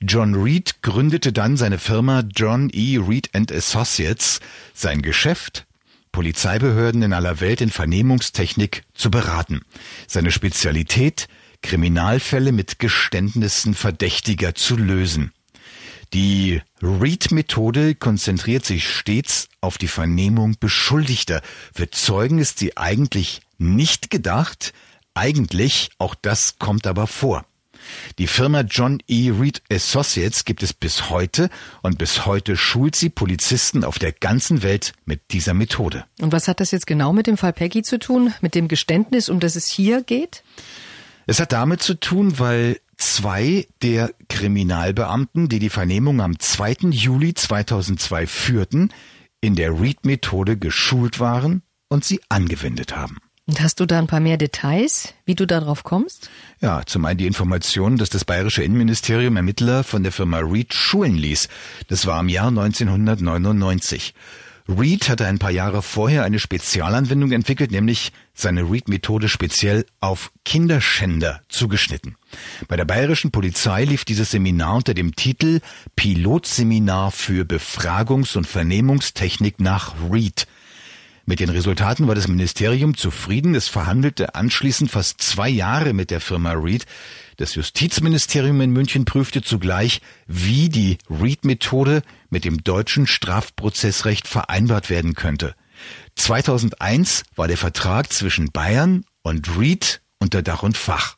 John 0.00 0.36
Reed 0.36 0.82
gründete 0.82 1.32
dann 1.32 1.56
seine 1.56 1.78
Firma 1.80 2.22
John 2.32 2.70
E. 2.72 2.98
Reed 2.98 3.30
Associates, 3.50 4.38
sein 4.72 5.02
Geschäft, 5.02 5.66
Polizeibehörden 6.12 7.02
in 7.02 7.12
aller 7.12 7.40
Welt 7.40 7.60
in 7.60 7.70
Vernehmungstechnik 7.70 8.84
zu 8.94 9.10
beraten. 9.10 9.62
Seine 10.06 10.30
Spezialität, 10.30 11.26
Kriminalfälle 11.64 12.52
mit 12.52 12.78
Geständnissen 12.78 13.74
Verdächtiger 13.74 14.54
zu 14.54 14.76
lösen. 14.76 15.32
Die 16.12 16.60
Reed-Methode 16.82 17.94
konzentriert 17.94 18.66
sich 18.66 18.86
stets 18.86 19.48
auf 19.62 19.78
die 19.78 19.88
Vernehmung 19.88 20.56
Beschuldigter. 20.60 21.40
Für 21.74 21.90
Zeugen 21.90 22.38
ist 22.38 22.58
sie 22.58 22.76
eigentlich 22.76 23.40
nicht 23.56 24.10
gedacht, 24.10 24.74
eigentlich, 25.14 25.88
auch 25.96 26.14
das 26.14 26.58
kommt 26.58 26.86
aber 26.86 27.06
vor. 27.06 27.46
Die 28.18 28.26
Firma 28.26 28.60
John 28.60 29.02
E. 29.08 29.30
Reed 29.30 29.62
Associates 29.72 30.44
gibt 30.44 30.62
es 30.62 30.74
bis 30.74 31.08
heute 31.08 31.48
und 31.82 31.96
bis 31.96 32.26
heute 32.26 32.58
schult 32.58 32.94
sie 32.94 33.08
Polizisten 33.08 33.84
auf 33.84 33.98
der 33.98 34.12
ganzen 34.12 34.62
Welt 34.62 34.92
mit 35.06 35.32
dieser 35.32 35.54
Methode. 35.54 36.04
Und 36.20 36.32
was 36.32 36.46
hat 36.46 36.60
das 36.60 36.72
jetzt 36.72 36.86
genau 36.86 37.14
mit 37.14 37.26
dem 37.26 37.38
Fall 37.38 37.54
Peggy 37.54 37.82
zu 37.82 37.98
tun, 37.98 38.34
mit 38.42 38.54
dem 38.54 38.68
Geständnis, 38.68 39.30
um 39.30 39.40
das 39.40 39.56
es 39.56 39.66
hier 39.66 40.02
geht? 40.02 40.42
Es 41.26 41.40
hat 41.40 41.52
damit 41.52 41.82
zu 41.82 41.94
tun, 41.94 42.38
weil 42.38 42.78
zwei 42.96 43.66
der 43.82 44.12
Kriminalbeamten, 44.28 45.48
die 45.48 45.58
die 45.58 45.70
Vernehmung 45.70 46.20
am 46.20 46.38
2. 46.38 46.90
Juli 46.90 47.34
2002 47.34 48.26
führten, 48.26 48.90
in 49.40 49.54
der 49.54 49.78
Reed-Methode 49.78 50.56
geschult 50.56 51.20
waren 51.20 51.62
und 51.88 52.04
sie 52.04 52.20
angewendet 52.28 52.96
haben. 52.96 53.18
Und 53.46 53.60
hast 53.60 53.78
du 53.78 53.84
da 53.84 53.98
ein 53.98 54.06
paar 54.06 54.20
mehr 54.20 54.38
Details, 54.38 55.12
wie 55.26 55.34
du 55.34 55.46
darauf 55.46 55.84
kommst? 55.84 56.30
Ja, 56.60 56.82
zum 56.86 57.04
einen 57.04 57.18
die 57.18 57.26
Information, 57.26 57.98
dass 57.98 58.08
das 58.08 58.24
bayerische 58.24 58.62
Innenministerium 58.62 59.36
Ermittler 59.36 59.84
von 59.84 60.02
der 60.02 60.12
Firma 60.12 60.38
Reed 60.38 60.72
schulen 60.72 61.14
ließ. 61.14 61.48
Das 61.88 62.06
war 62.06 62.20
im 62.20 62.30
Jahr 62.30 62.48
1999. 62.48 64.14
Reed 64.66 65.10
hatte 65.10 65.26
ein 65.26 65.38
paar 65.38 65.50
Jahre 65.50 65.82
vorher 65.82 66.24
eine 66.24 66.38
Spezialanwendung 66.38 67.32
entwickelt, 67.32 67.70
nämlich 67.70 68.12
seine 68.34 68.62
Read-Methode 68.62 69.28
speziell 69.28 69.86
auf 70.00 70.32
Kinderschänder 70.44 71.40
zugeschnitten. 71.48 72.16
Bei 72.68 72.76
der 72.76 72.84
bayerischen 72.84 73.30
Polizei 73.30 73.84
lief 73.84 74.04
dieses 74.04 74.32
Seminar 74.32 74.76
unter 74.76 74.92
dem 74.92 75.14
Titel 75.14 75.60
Pilotseminar 75.94 77.12
für 77.12 77.44
Befragungs- 77.44 78.36
und 78.36 78.46
Vernehmungstechnik 78.46 79.60
nach 79.60 79.94
Read. 80.10 80.46
Mit 81.26 81.40
den 81.40 81.48
Resultaten 81.48 82.06
war 82.06 82.14
das 82.14 82.28
Ministerium 82.28 82.98
zufrieden. 82.98 83.54
Es 83.54 83.68
verhandelte 83.68 84.34
anschließend 84.34 84.90
fast 84.90 85.22
zwei 85.22 85.48
Jahre 85.48 85.94
mit 85.94 86.10
der 86.10 86.20
Firma 86.20 86.52
Reed. 86.52 86.84
Das 87.38 87.54
Justizministerium 87.54 88.60
in 88.60 88.70
München 88.70 89.06
prüfte 89.06 89.40
zugleich, 89.40 90.02
wie 90.26 90.68
die 90.68 90.98
Reed-Methode 91.08 92.02
mit 92.28 92.44
dem 92.44 92.62
deutschen 92.62 93.06
Strafprozessrecht 93.06 94.28
vereinbart 94.28 94.90
werden 94.90 95.14
könnte. 95.14 95.54
2001 96.16 97.24
war 97.34 97.48
der 97.48 97.56
Vertrag 97.56 98.12
zwischen 98.12 98.52
Bayern 98.52 99.04
und 99.22 99.58
Reed 99.58 100.00
unter 100.18 100.42
Dach 100.42 100.62
und 100.62 100.76
Fach. 100.76 101.16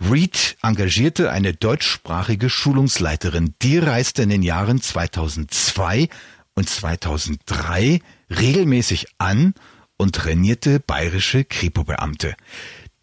Reed 0.00 0.56
engagierte 0.62 1.30
eine 1.30 1.52
deutschsprachige 1.52 2.48
Schulungsleiterin. 2.48 3.54
Die 3.60 3.78
reiste 3.78 4.22
in 4.22 4.30
den 4.30 4.42
Jahren 4.42 4.80
2002 4.80 6.08
und 6.54 6.68
2003 6.68 8.00
regelmäßig 8.30 9.08
an 9.18 9.54
und 9.98 10.14
trainierte 10.14 10.80
bayerische 10.80 11.44
Kripo-Beamte. 11.44 12.34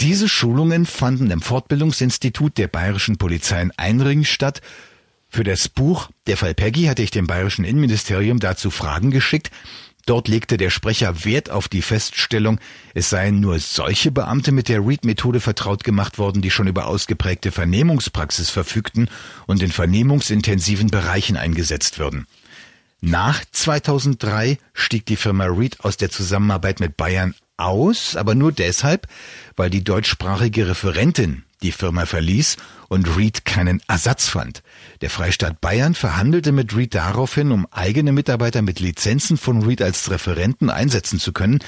Diese 0.01 0.27
Schulungen 0.29 0.85
fanden 0.85 1.31
im 1.31 1.41
Fortbildungsinstitut 1.41 2.57
der 2.57 2.67
bayerischen 2.67 3.17
Polizei 3.17 3.61
in 3.61 3.71
Einring 3.77 4.23
statt. 4.23 4.61
Für 5.29 5.43
das 5.43 5.69
Buch 5.69 6.09
Der 6.25 6.37
Fall 6.37 6.53
Peggy 6.53 6.85
hatte 6.85 7.03
ich 7.03 7.11
dem 7.11 7.27
bayerischen 7.27 7.65
Innenministerium 7.65 8.39
dazu 8.39 8.71
Fragen 8.71 9.11
geschickt. 9.11 9.51
Dort 10.07 10.29
legte 10.29 10.55
der 10.55 10.69
Sprecher 10.69 11.25
Wert 11.25 11.49
auf 11.49 11.67
die 11.67 11.81
Feststellung, 11.81 12.61
es 12.93 13.09
seien 13.09 13.41
nur 13.41 13.59
solche 13.59 14.09
Beamte 14.09 14.53
mit 14.53 14.69
der 14.69 14.79
Read-Methode 14.79 15.41
vertraut 15.41 15.83
gemacht 15.83 16.17
worden, 16.17 16.41
die 16.41 16.49
schon 16.49 16.67
über 16.67 16.87
ausgeprägte 16.87 17.51
Vernehmungspraxis 17.51 18.49
verfügten 18.49 19.09
und 19.47 19.61
in 19.61 19.69
vernehmungsintensiven 19.69 20.87
Bereichen 20.87 21.35
eingesetzt 21.35 21.99
würden. 21.99 22.25
Nach 23.01 23.43
2003 23.51 24.57
stieg 24.73 25.05
die 25.05 25.17
Firma 25.17 25.43
Reed 25.43 25.81
aus 25.81 25.97
der 25.97 26.09
Zusammenarbeit 26.09 26.79
mit 26.79 26.95
Bayern 26.95 27.35
aus, 27.57 28.15
aber 28.15 28.33
nur 28.33 28.53
deshalb, 28.53 29.07
weil 29.57 29.69
die 29.69 29.83
deutschsprachige 29.83 30.69
Referentin 30.69 31.43
die 31.63 31.71
Firma 31.71 32.05
verließ 32.05 32.57
und 32.87 33.17
Reed 33.17 33.45
keinen 33.45 33.81
Ersatz 33.87 34.27
fand. 34.27 34.63
Der 35.01 35.09
Freistaat 35.09 35.59
Bayern 35.59 35.95
verhandelte 35.95 36.51
mit 36.51 36.75
Reed 36.75 36.95
daraufhin, 36.95 37.51
um 37.51 37.67
eigene 37.71 38.11
Mitarbeiter 38.11 38.61
mit 38.61 38.79
Lizenzen 38.79 39.37
von 39.37 39.63
Reed 39.63 39.81
als 39.81 40.09
Referenten 40.09 40.69
einsetzen 40.69 41.19
zu 41.19 41.33
können. 41.33 41.59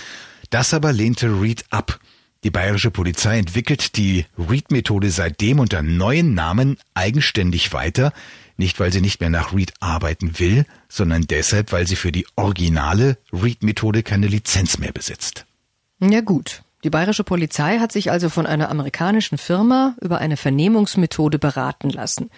Das 0.50 0.74
aber 0.74 0.94
lehnte 0.94 1.42
Reed 1.42 1.66
ab. 1.70 2.00
Die 2.46 2.52
bayerische 2.52 2.90
Polizei 2.90 3.38
entwickelt 3.38 3.98
die 3.98 4.26
Reed-Methode 4.38 5.12
seitdem 5.12 5.60
unter 5.60 5.82
neuen 5.82 6.34
Namen 6.34 6.78
eigenständig 6.94 7.74
weiter. 7.74 8.14
Nicht, 8.56 8.80
weil 8.80 8.94
sie 8.94 9.02
nicht 9.02 9.20
mehr 9.20 9.30
nach 9.30 9.54
Read 9.54 9.74
arbeiten 9.82 10.40
will, 10.40 10.66
sondern 10.88 11.24
deshalb, 11.24 11.74
weil 11.74 11.86
sie 11.86 11.98
für 11.98 12.14
die 12.14 12.26
originale 12.36 13.18
Read-Methode 13.34 14.04
keine 14.04 14.28
Lizenz 14.28 14.78
mehr 14.78 14.94
besitzt. 14.94 15.46
Ja 16.00 16.22
gut. 16.22 16.62
Die 16.84 16.90
bayerische 16.90 17.24
Polizei 17.24 17.80
hat 17.80 17.92
sich 17.92 18.12
also 18.12 18.30
von 18.30 18.46
einer 18.46 18.70
amerikanischen 18.70 19.38
Firma 19.38 19.96
über 20.02 20.20
eine 20.20 20.38
Vernehmungsmethode 20.38 21.38
beraten 21.38 21.90
lassen. 21.90 22.30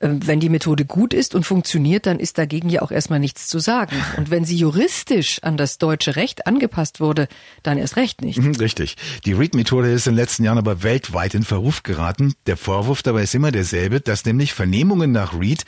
Ähm, 0.00 0.24
wenn 0.26 0.38
die 0.38 0.48
Methode 0.48 0.84
gut 0.84 1.12
ist 1.12 1.34
und 1.34 1.44
funktioniert, 1.44 2.06
dann 2.06 2.20
ist 2.20 2.38
dagegen 2.38 2.68
ja 2.68 2.82
auch 2.82 2.92
erstmal 2.92 3.18
nichts 3.18 3.48
zu 3.48 3.58
sagen. 3.58 3.96
Und 4.16 4.30
wenn 4.30 4.44
sie 4.44 4.56
juristisch 4.56 5.42
an 5.42 5.56
das 5.56 5.78
deutsche 5.78 6.14
Recht 6.14 6.46
angepasst 6.46 7.00
wurde, 7.00 7.26
dann 7.64 7.78
erst 7.78 7.96
recht 7.96 8.22
nicht. 8.22 8.38
Mhm, 8.38 8.54
richtig. 8.56 8.96
Die 9.24 9.32
Read-Methode 9.32 9.90
ist 9.90 10.06
in 10.06 10.12
den 10.12 10.20
letzten 10.20 10.44
Jahren 10.44 10.58
aber 10.58 10.84
weltweit 10.84 11.34
in 11.34 11.42
Verruf 11.42 11.82
geraten. 11.82 12.34
Der 12.46 12.56
Vorwurf 12.56 13.02
dabei 13.02 13.22
ist 13.22 13.34
immer 13.34 13.50
derselbe, 13.50 14.00
dass 14.00 14.24
nämlich 14.24 14.54
Vernehmungen 14.54 15.10
nach 15.10 15.38
Read 15.38 15.64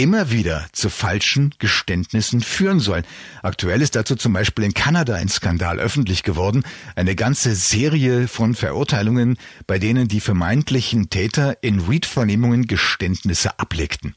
immer 0.00 0.30
wieder 0.30 0.66
zu 0.72 0.88
falschen 0.88 1.54
Geständnissen 1.58 2.40
führen 2.40 2.80
sollen. 2.80 3.04
Aktuell 3.42 3.82
ist 3.82 3.96
dazu 3.96 4.16
zum 4.16 4.32
Beispiel 4.32 4.64
in 4.64 4.72
Kanada 4.72 5.14
ein 5.14 5.28
Skandal 5.28 5.78
öffentlich 5.78 6.22
geworden. 6.22 6.62
Eine 6.96 7.14
ganze 7.14 7.54
Serie 7.54 8.26
von 8.26 8.54
Verurteilungen, 8.54 9.36
bei 9.66 9.78
denen 9.78 10.08
die 10.08 10.20
vermeintlichen 10.20 11.10
Täter 11.10 11.62
in 11.62 11.80
Read-Vernehmungen 11.80 12.66
Geständnisse 12.66 13.58
ablegten. 13.58 14.14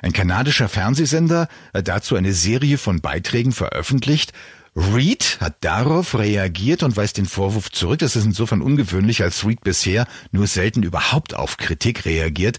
Ein 0.00 0.14
kanadischer 0.14 0.70
Fernsehsender 0.70 1.48
hat 1.74 1.88
dazu 1.88 2.16
eine 2.16 2.32
Serie 2.32 2.78
von 2.78 3.02
Beiträgen 3.02 3.52
veröffentlicht, 3.52 4.32
Reed 4.76 5.38
hat 5.40 5.56
darauf 5.62 6.18
reagiert 6.18 6.82
und 6.82 6.98
weist 6.98 7.16
den 7.16 7.24
Vorwurf 7.24 7.70
zurück. 7.72 7.98
Das 8.00 8.14
ist 8.14 8.26
insofern 8.26 8.60
ungewöhnlich, 8.60 9.22
als 9.22 9.46
Reed 9.46 9.62
bisher 9.62 10.06
nur 10.32 10.46
selten 10.46 10.82
überhaupt 10.82 11.34
auf 11.34 11.56
Kritik 11.56 12.04
reagiert. 12.04 12.58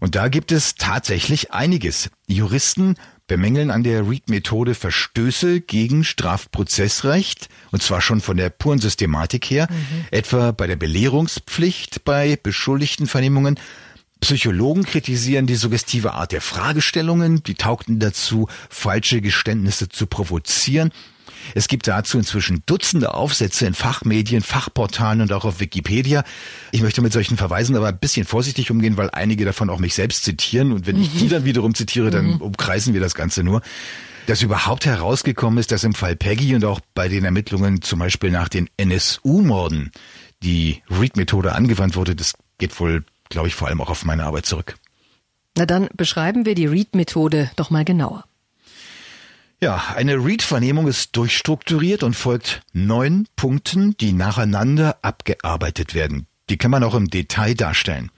Und 0.00 0.14
da 0.14 0.28
gibt 0.28 0.52
es 0.52 0.74
tatsächlich 0.74 1.52
einiges. 1.52 2.10
Juristen 2.26 2.96
bemängeln 3.26 3.70
an 3.70 3.82
der 3.82 4.08
Read-Methode 4.08 4.74
Verstöße 4.74 5.60
gegen 5.60 6.04
Strafprozessrecht, 6.04 7.48
und 7.72 7.82
zwar 7.82 8.00
schon 8.00 8.20
von 8.20 8.36
der 8.36 8.50
puren 8.50 8.78
Systematik 8.78 9.46
her, 9.46 9.68
mhm. 9.70 10.04
etwa 10.10 10.52
bei 10.52 10.66
der 10.66 10.76
Belehrungspflicht 10.76 12.04
bei 12.04 12.38
beschuldigten 12.40 13.06
Vernehmungen. 13.06 13.58
Psychologen 14.20 14.84
kritisieren 14.84 15.46
die 15.46 15.56
suggestive 15.56 16.14
Art 16.14 16.32
der 16.32 16.40
Fragestellungen, 16.40 17.42
die 17.42 17.54
taugten 17.54 17.98
dazu, 17.98 18.48
falsche 18.70 19.20
Geständnisse 19.20 19.88
zu 19.88 20.06
provozieren. 20.06 20.92
Es 21.54 21.68
gibt 21.68 21.86
dazu 21.86 22.18
inzwischen 22.18 22.62
Dutzende 22.66 23.14
Aufsätze 23.14 23.66
in 23.66 23.74
Fachmedien, 23.74 24.42
Fachportalen 24.42 25.20
und 25.20 25.32
auch 25.32 25.44
auf 25.44 25.60
Wikipedia. 25.60 26.24
Ich 26.72 26.82
möchte 26.82 27.00
mit 27.02 27.12
solchen 27.12 27.36
Verweisen 27.36 27.76
aber 27.76 27.88
ein 27.88 27.98
bisschen 27.98 28.26
vorsichtig 28.26 28.70
umgehen, 28.70 28.96
weil 28.96 29.10
einige 29.10 29.44
davon 29.44 29.70
auch 29.70 29.78
mich 29.78 29.94
selbst 29.94 30.24
zitieren. 30.24 30.72
Und 30.72 30.86
wenn 30.86 31.00
ich 31.00 31.12
die 31.18 31.28
dann 31.28 31.44
wiederum 31.44 31.74
zitiere, 31.74 32.10
dann 32.10 32.34
mhm. 32.34 32.40
umkreisen 32.40 32.94
wir 32.94 33.00
das 33.00 33.14
Ganze 33.14 33.42
nur. 33.42 33.62
Dass 34.26 34.42
überhaupt 34.42 34.86
herausgekommen 34.86 35.58
ist, 35.58 35.70
dass 35.70 35.84
im 35.84 35.94
Fall 35.94 36.16
Peggy 36.16 36.54
und 36.56 36.64
auch 36.64 36.80
bei 36.94 37.08
den 37.08 37.24
Ermittlungen 37.24 37.82
zum 37.82 38.00
Beispiel 38.00 38.30
nach 38.30 38.48
den 38.48 38.68
NSU-Morden 38.76 39.92
die 40.42 40.82
Read-Methode 40.90 41.54
angewandt 41.54 41.96
wurde, 41.96 42.16
das 42.16 42.32
geht 42.58 42.78
wohl, 42.80 43.04
glaube 43.28 43.48
ich, 43.48 43.54
vor 43.54 43.68
allem 43.68 43.80
auch 43.80 43.90
auf 43.90 44.04
meine 44.04 44.24
Arbeit 44.24 44.46
zurück. 44.46 44.76
Na 45.56 45.64
dann 45.64 45.88
beschreiben 45.94 46.44
wir 46.44 46.54
die 46.54 46.66
Read-Methode 46.66 47.50
doch 47.56 47.70
mal 47.70 47.84
genauer. 47.84 48.24
Ja, 49.60 49.94
eine 49.94 50.16
Read-Vernehmung 50.16 50.86
ist 50.86 51.16
durchstrukturiert 51.16 52.02
und 52.02 52.14
folgt 52.14 52.60
neun 52.74 53.26
Punkten, 53.36 53.96
die 53.96 54.12
nacheinander 54.12 54.98
abgearbeitet 55.00 55.94
werden. 55.94 56.26
Die 56.50 56.58
kann 56.58 56.70
man 56.70 56.84
auch 56.84 56.94
im 56.94 57.08
Detail 57.08 57.54
darstellen. 57.54 58.10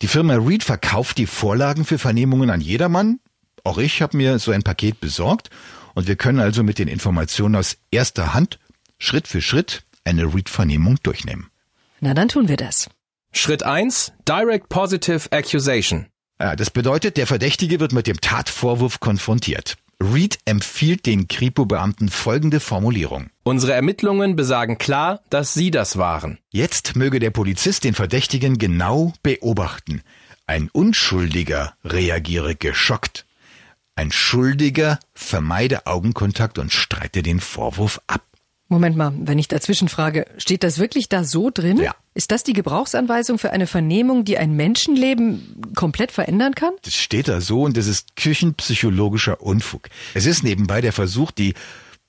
Die 0.00 0.08
Firma 0.08 0.34
Read 0.34 0.64
verkauft 0.64 1.18
die 1.18 1.26
Vorlagen 1.26 1.84
für 1.84 1.98
Vernehmungen 1.98 2.50
an 2.50 2.62
jedermann. 2.62 3.20
Auch 3.64 3.76
ich 3.76 4.00
habe 4.00 4.16
mir 4.16 4.38
so 4.38 4.50
ein 4.50 4.62
Paket 4.62 4.98
besorgt 4.98 5.50
und 5.94 6.08
wir 6.08 6.16
können 6.16 6.40
also 6.40 6.62
mit 6.62 6.78
den 6.78 6.88
Informationen 6.88 7.56
aus 7.56 7.76
erster 7.90 8.32
Hand 8.32 8.58
Schritt 8.98 9.28
für 9.28 9.42
Schritt 9.42 9.84
eine 10.04 10.34
Read-Vernehmung 10.34 10.96
durchnehmen. 11.02 11.50
Na, 12.00 12.14
dann 12.14 12.28
tun 12.28 12.48
wir 12.48 12.56
das. 12.56 12.88
Schritt 13.32 13.62
eins: 13.62 14.12
Direct 14.26 14.70
Positive 14.70 15.30
Accusation. 15.30 16.06
Ja, 16.40 16.56
das 16.56 16.70
bedeutet, 16.70 17.16
der 17.16 17.26
Verdächtige 17.26 17.78
wird 17.78 17.92
mit 17.92 18.06
dem 18.06 18.20
Tatvorwurf 18.20 19.00
konfrontiert. 19.00 19.76
Reed 20.00 20.38
empfiehlt 20.44 21.06
den 21.06 21.26
Kripo-Beamten 21.26 22.08
folgende 22.08 22.60
Formulierung. 22.60 23.30
Unsere 23.42 23.72
Ermittlungen 23.72 24.36
besagen 24.36 24.78
klar, 24.78 25.20
dass 25.28 25.54
Sie 25.54 25.72
das 25.72 25.98
waren. 25.98 26.38
Jetzt 26.50 26.94
möge 26.94 27.18
der 27.18 27.30
Polizist 27.30 27.82
den 27.82 27.94
Verdächtigen 27.94 28.58
genau 28.58 29.12
beobachten. 29.24 30.02
Ein 30.46 30.70
Unschuldiger 30.72 31.74
reagiere 31.84 32.54
geschockt. 32.54 33.26
Ein 33.96 34.12
Schuldiger 34.12 35.00
vermeide 35.14 35.86
Augenkontakt 35.86 36.58
und 36.58 36.72
streite 36.72 37.24
den 37.24 37.40
Vorwurf 37.40 38.00
ab. 38.06 38.22
Moment 38.68 38.96
mal, 38.96 39.12
wenn 39.16 39.38
ich 39.38 39.48
dazwischen 39.48 39.88
frage, 39.88 40.26
steht 40.36 40.62
das 40.62 40.78
wirklich 40.78 41.08
da 41.08 41.24
so 41.24 41.50
drin? 41.50 41.78
Ja. 41.78 41.94
Ist 42.12 42.30
das 42.30 42.44
die 42.44 42.52
Gebrauchsanweisung 42.52 43.38
für 43.38 43.50
eine 43.50 43.66
Vernehmung, 43.66 44.24
die 44.24 44.36
ein 44.36 44.52
Menschenleben 44.52 45.62
komplett 45.74 46.12
verändern 46.12 46.54
kann? 46.54 46.74
Das 46.82 46.94
steht 46.94 47.28
da 47.28 47.40
so 47.40 47.62
und 47.62 47.78
das 47.78 47.86
ist 47.86 48.16
küchenpsychologischer 48.16 49.40
Unfug. 49.40 49.88
Es 50.12 50.26
ist 50.26 50.42
nebenbei 50.42 50.82
der 50.82 50.92
Versuch, 50.92 51.30
die, 51.30 51.54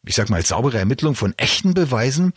ich 0.05 0.15
sag 0.15 0.29
mal, 0.29 0.45
saubere 0.45 0.79
Ermittlung 0.79 1.15
von 1.15 1.33
echten 1.37 1.73
Beweisen 1.73 2.33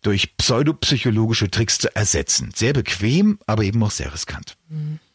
durch 0.00 0.36
pseudopsychologische 0.38 1.50
Tricks 1.50 1.78
zu 1.78 1.94
ersetzen. 1.94 2.52
Sehr 2.54 2.72
bequem, 2.72 3.38
aber 3.46 3.64
eben 3.64 3.82
auch 3.82 3.90
sehr 3.90 4.12
riskant. 4.14 4.56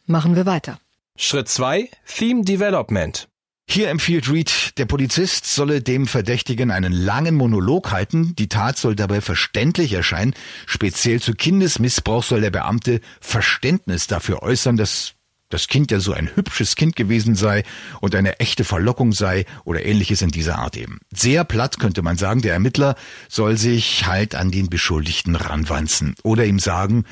Machen 0.06 0.36
wir 0.36 0.46
weiter. 0.46 0.78
Schritt 1.16 1.48
zwei: 1.48 1.88
Theme 2.06 2.44
Development. 2.44 3.28
Hier 3.68 3.88
empfiehlt 3.88 4.30
Reed, 4.30 4.76
der 4.76 4.84
Polizist 4.84 5.46
solle 5.46 5.80
dem 5.80 6.06
Verdächtigen 6.06 6.70
einen 6.70 6.92
langen 6.92 7.34
Monolog 7.34 7.90
halten. 7.90 8.34
Die 8.36 8.48
Tat 8.48 8.76
soll 8.76 8.94
dabei 8.96 9.20
verständlich 9.20 9.92
erscheinen. 9.94 10.34
Speziell 10.66 11.20
zu 11.20 11.32
Kindesmissbrauch 11.32 12.22
soll 12.22 12.42
der 12.42 12.50
Beamte 12.50 13.00
Verständnis 13.20 14.08
dafür 14.08 14.42
äußern, 14.42 14.76
dass 14.76 15.14
das 15.52 15.68
Kind 15.68 15.90
ja 15.90 16.00
so 16.00 16.12
ein 16.12 16.34
hübsches 16.34 16.76
Kind 16.76 16.96
gewesen 16.96 17.34
sei 17.34 17.62
und 18.00 18.14
eine 18.14 18.40
echte 18.40 18.64
Verlockung 18.64 19.12
sei 19.12 19.44
oder 19.64 19.84
ähnliches 19.84 20.22
in 20.22 20.30
dieser 20.30 20.58
Art 20.58 20.76
eben. 20.76 21.00
Sehr 21.14 21.44
platt 21.44 21.78
könnte 21.78 22.02
man 22.02 22.16
sagen, 22.16 22.42
der 22.42 22.54
Ermittler 22.54 22.96
soll 23.28 23.56
sich 23.56 24.06
halt 24.06 24.34
an 24.34 24.50
den 24.50 24.70
Beschuldigten 24.70 25.36
ranwanzen 25.36 26.14
oder 26.22 26.46
ihm 26.46 26.58
sagen, 26.58 27.04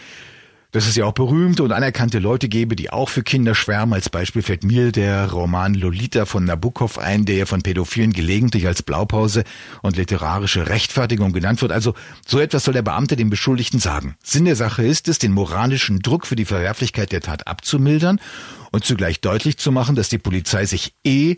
dass 0.73 0.87
es 0.87 0.97
ja 0.97 1.05
auch 1.05 1.13
berühmte 1.13 1.63
und 1.63 1.73
anerkannte 1.73 2.19
Leute 2.19 2.49
gäbe, 2.49 2.77
die 2.77 2.91
auch 2.91 3.09
für 3.09 3.23
Kinder 3.23 3.55
schwärmen. 3.55 3.95
Als 3.95 4.09
Beispiel 4.09 4.43
fällt 4.43 4.65
mir 4.65 4.93
der 4.93 5.31
Roman 5.31 5.75
Lolita 5.75 6.27
von 6.27 6.45
Nabokov 6.45 6.99
ein, 6.99 7.25
der 7.25 7.37
ja 7.37 7.47
von 7.47 7.63
Pädophilen 7.63 8.13
gelegentlich 8.13 8.67
als 8.67 8.83
Blaupause 8.83 9.45
und 9.83 9.97
literarische 9.97 10.69
Rechtfertigung 10.69 11.33
genannt 11.33 11.61
wird. 11.63 11.73
Also 11.73 11.95
so 12.27 12.39
etwas 12.39 12.65
soll 12.65 12.75
der 12.75 12.83
Beamte 12.83 13.17
dem 13.17 13.31
Beschuldigten 13.31 13.81
sagen. 13.81 14.17
Sinn 14.23 14.45
der 14.45 14.57
Sache 14.57 14.85
ist 14.85 15.09
es, 15.09 15.19
den 15.19 15.33
moralischen 15.33 16.01
Druck 16.01 16.27
für 16.27 16.37
die 16.37 16.45
Verwerflichkeit 16.45 17.13
der 17.13 17.21
Tat 17.21 17.47
abzumildern 17.47 18.21
und 18.71 18.85
zugleich 18.85 19.21
deutlich 19.21 19.59
zu 19.59 19.73
machen, 19.73 19.97
dass 19.97 20.09
die 20.09 20.19
Polizei 20.19 20.67
sich 20.67 20.95
eh 21.05 21.37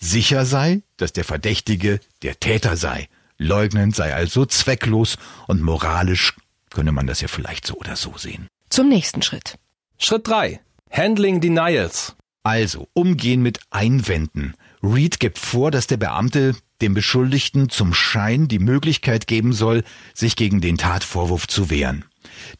sicher 0.00 0.44
sei, 0.44 0.82
dass 0.96 1.12
der 1.12 1.24
Verdächtige 1.24 2.00
der 2.22 2.38
Täter 2.38 2.76
sei. 2.76 3.08
Leugnen 3.38 3.92
sei 3.92 4.14
also 4.14 4.46
zwecklos 4.46 5.16
und 5.46 5.62
moralisch 5.62 6.34
könne 6.70 6.92
man 6.92 7.06
das 7.06 7.20
ja 7.20 7.28
vielleicht 7.28 7.66
so 7.66 7.74
oder 7.74 7.96
so 7.96 8.16
sehen. 8.16 8.48
Zum 8.78 8.90
nächsten 8.90 9.22
Schritt. 9.22 9.58
Schritt 9.98 10.28
3. 10.28 10.60
Handling 10.88 11.40
Denials. 11.40 12.14
Also, 12.44 12.86
umgehen 12.92 13.42
mit 13.42 13.58
Einwänden. 13.70 14.54
Reed 14.84 15.18
gibt 15.18 15.40
vor, 15.40 15.72
dass 15.72 15.88
der 15.88 15.96
Beamte 15.96 16.54
dem 16.80 16.94
Beschuldigten 16.94 17.70
zum 17.70 17.92
Schein 17.92 18.46
die 18.46 18.60
Möglichkeit 18.60 19.26
geben 19.26 19.52
soll, 19.52 19.82
sich 20.14 20.36
gegen 20.36 20.60
den 20.60 20.78
Tatvorwurf 20.78 21.48
zu 21.48 21.70
wehren. 21.70 22.04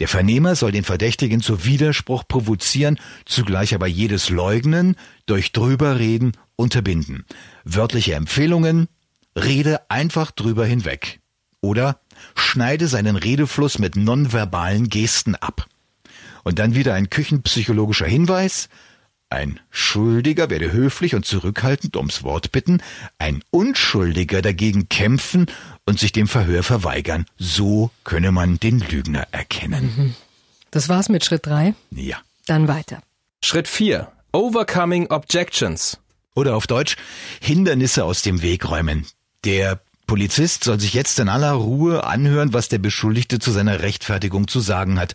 Der 0.01 0.09
Vernehmer 0.09 0.57
soll 0.57 0.73
den 0.73 0.83
Verdächtigen 0.83 1.41
zu 1.41 1.65
Widerspruch 1.65 2.25
provozieren, 2.27 2.99
zugleich 3.25 3.73
aber 3.73 3.87
jedes 3.87 4.29
Leugnen 4.29 4.97
durch 5.27 5.53
Drüberreden 5.53 6.33
unterbinden. 6.57 7.27
Wörtliche 7.63 8.15
Empfehlungen, 8.15 8.89
rede 9.37 9.89
einfach 9.89 10.33
drüber 10.33 10.67
hinweg. 10.67 11.21
Oder 11.61 12.01
schneide 12.35 12.89
seinen 12.89 13.15
Redefluss 13.15 13.79
mit 13.79 13.95
nonverbalen 13.95 14.89
Gesten 14.89 15.37
ab. 15.37 15.69
Und 16.49 16.59
dann 16.59 16.75
wieder 16.75 16.95
ein 16.95 17.11
küchenpsychologischer 17.11 18.07
Hinweis. 18.07 18.71
Ein 19.29 19.61
Schuldiger 19.69 20.49
werde 20.49 20.73
höflich 20.73 21.15
und 21.15 21.27
zurückhaltend 21.27 21.95
ums 21.95 22.23
Wort 22.23 22.53
bitten, 22.53 22.81
ein 23.19 23.45
Unschuldiger 23.51 24.41
dagegen 24.41 24.89
kämpfen 24.89 25.45
und 25.85 25.99
sich 25.99 26.13
dem 26.13 26.27
Verhör 26.27 26.63
verweigern. 26.63 27.27
So 27.37 27.91
könne 28.03 28.33
man 28.33 28.59
den 28.59 28.81
Lügner 28.81 29.27
erkennen. 29.31 29.93
Mhm. 29.95 30.15
Das 30.71 30.89
war's 30.89 31.11
mit 31.11 31.23
Schritt 31.23 31.45
drei. 31.45 31.75
Ja. 31.91 32.17
Dann 32.47 32.67
weiter. 32.67 33.03
Schritt 33.45 33.69
4. 33.69 34.11
Overcoming 34.33 35.11
Objections. 35.11 35.99
Oder 36.35 36.57
auf 36.57 36.67
Deutsch 36.67 36.97
Hindernisse 37.43 38.07
aus 38.07 38.23
dem 38.23 38.41
Weg 38.41 38.71
räumen. 38.71 39.05
Der 39.45 39.83
Polizist 40.07 40.65
soll 40.65 40.81
sich 40.81 40.95
jetzt 40.95 41.19
in 41.19 41.29
aller 41.29 41.53
Ruhe 41.53 42.05
anhören, 42.05 42.55
was 42.55 42.71
der 42.71 42.79
Beschuldigte 42.79 43.39
zu 43.39 43.51
seiner 43.51 43.83
Rechtfertigung 43.83 44.49
zu 44.49 44.61
sagen 44.61 44.99
hat 44.99 45.15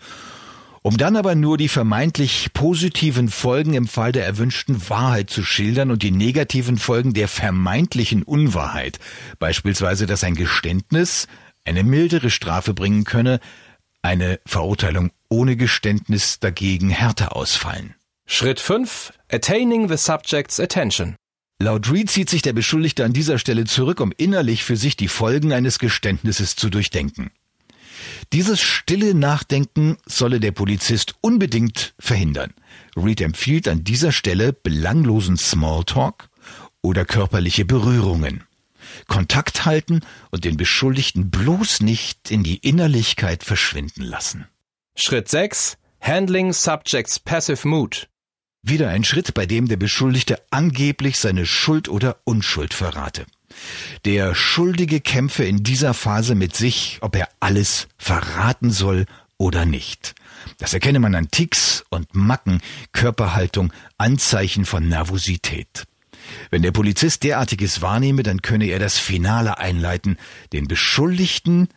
um 0.83 0.97
dann 0.97 1.15
aber 1.15 1.33
nur 1.33 1.57
die 1.57 1.69
vermeintlich 1.69 2.51
positiven 2.53 3.29
Folgen 3.29 3.73
im 3.73 3.87
Fall 3.87 4.11
der 4.11 4.25
erwünschten 4.25 4.89
Wahrheit 4.89 5.29
zu 5.29 5.43
schildern 5.43 5.89
und 5.89 6.03
die 6.03 6.11
negativen 6.11 6.77
Folgen 6.77 7.13
der 7.13 7.29
vermeintlichen 7.29 8.21
Unwahrheit, 8.21 8.99
beispielsweise 9.39 10.05
dass 10.05 10.23
ein 10.23 10.35
Geständnis 10.35 11.27
eine 11.63 11.83
mildere 11.83 12.29
Strafe 12.29 12.73
bringen 12.73 13.05
könne, 13.05 13.39
eine 14.01 14.41
Verurteilung 14.45 15.11
ohne 15.29 15.55
Geständnis 15.55 16.41
dagegen 16.41 16.89
härter 16.89 17.35
ausfallen. 17.35 17.95
Schritt 18.25 18.59
5. 18.59 19.13
Attaining 19.31 19.87
the 19.87 19.97
subject's 19.97 20.59
attention. 20.59 21.15
Laut 21.59 21.89
Reed 21.89 22.09
zieht 22.09 22.29
sich 22.29 22.41
der 22.41 22.51
Beschuldigte 22.51 23.05
an 23.05 23.13
dieser 23.13 23.39
Stelle 23.39 23.63
zurück, 23.63 24.01
um 24.01 24.11
innerlich 24.17 24.65
für 24.65 24.75
sich 24.75 24.97
die 24.97 25.07
Folgen 25.07 25.53
eines 25.53 25.79
Geständnisses 25.79 26.57
zu 26.57 26.69
durchdenken. 26.69 27.31
Dieses 28.31 28.61
stille 28.61 29.13
Nachdenken 29.13 29.97
solle 30.05 30.39
der 30.39 30.51
Polizist 30.51 31.15
unbedingt 31.21 31.93
verhindern. 31.99 32.53
Reed 32.95 33.21
empfiehlt 33.21 33.67
an 33.67 33.83
dieser 33.83 34.11
Stelle 34.11 34.53
belanglosen 34.53 35.37
Smalltalk 35.37 36.29
oder 36.81 37.05
körperliche 37.05 37.65
Berührungen. 37.65 38.43
Kontakt 39.07 39.65
halten 39.65 40.01
und 40.31 40.45
den 40.45 40.57
Beschuldigten 40.57 41.29
bloß 41.29 41.81
nicht 41.81 42.31
in 42.31 42.43
die 42.43 42.57
Innerlichkeit 42.57 43.43
verschwinden 43.43 44.03
lassen. 44.03 44.47
Schritt 44.95 45.29
6. 45.29 45.77
Handling 45.99 46.53
Subjects 46.53 47.19
Passive 47.19 47.67
Mood. 47.67 48.09
Wieder 48.61 48.89
ein 48.89 49.03
Schritt, 49.03 49.33
bei 49.33 49.45
dem 49.45 49.67
der 49.67 49.77
Beschuldigte 49.77 50.41
angeblich 50.51 51.17
seine 51.17 51.45
Schuld 51.45 51.89
oder 51.89 52.17
Unschuld 52.23 52.73
verrate. 52.73 53.25
Der 54.05 54.35
Schuldige 54.35 55.01
kämpfe 55.01 55.43
in 55.43 55.63
dieser 55.63 55.93
Phase 55.93 56.35
mit 56.35 56.55
sich, 56.55 56.97
ob 57.01 57.15
er 57.15 57.29
alles 57.39 57.87
verraten 57.97 58.71
soll 58.71 59.05
oder 59.37 59.65
nicht. 59.65 60.15
Das 60.57 60.73
erkenne 60.73 60.99
man 60.99 61.15
an 61.15 61.29
Ticks 61.31 61.83
und 61.89 62.15
Macken, 62.15 62.61
Körperhaltung, 62.91 63.71
Anzeichen 63.97 64.65
von 64.65 64.87
Nervosität. 64.87 65.85
Wenn 66.49 66.61
der 66.61 66.71
Polizist 66.71 67.23
derartiges 67.23 67.81
wahrnehme, 67.81 68.23
dann 68.23 68.41
könne 68.41 68.65
er 68.65 68.79
das 68.79 68.97
Finale 68.97 69.57
einleiten, 69.57 70.17
den 70.53 70.67
Beschuldigten 70.67 71.67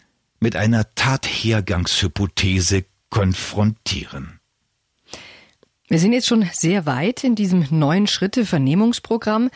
mit 0.41 0.57
einer 0.57 0.95
Tathergangshypothese 0.95 2.85
konfrontieren. 3.11 4.41
Wir 5.89 5.99
sind 5.99 6.13
jetzt 6.13 6.27
schon 6.27 6.49
sehr 6.53 6.85
weit 6.87 7.23
in 7.23 7.37
diesem 7.37 7.67
neuen 7.71 8.07
Schritte-Vernehmungsprogramm. 8.07 9.51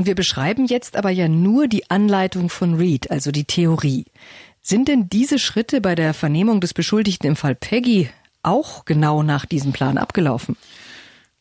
Und 0.00 0.06
wir 0.06 0.14
beschreiben 0.14 0.64
jetzt 0.64 0.96
aber 0.96 1.10
ja 1.10 1.28
nur 1.28 1.68
die 1.68 1.90
Anleitung 1.90 2.48
von 2.48 2.76
Reed, 2.76 3.10
also 3.10 3.32
die 3.32 3.44
Theorie. 3.44 4.06
Sind 4.62 4.88
denn 4.88 5.10
diese 5.10 5.38
Schritte 5.38 5.82
bei 5.82 5.94
der 5.94 6.14
Vernehmung 6.14 6.62
des 6.62 6.72
Beschuldigten 6.72 7.26
im 7.26 7.36
Fall 7.36 7.54
Peggy 7.54 8.08
auch 8.42 8.86
genau 8.86 9.22
nach 9.22 9.44
diesem 9.44 9.74
Plan 9.74 9.98
abgelaufen? 9.98 10.56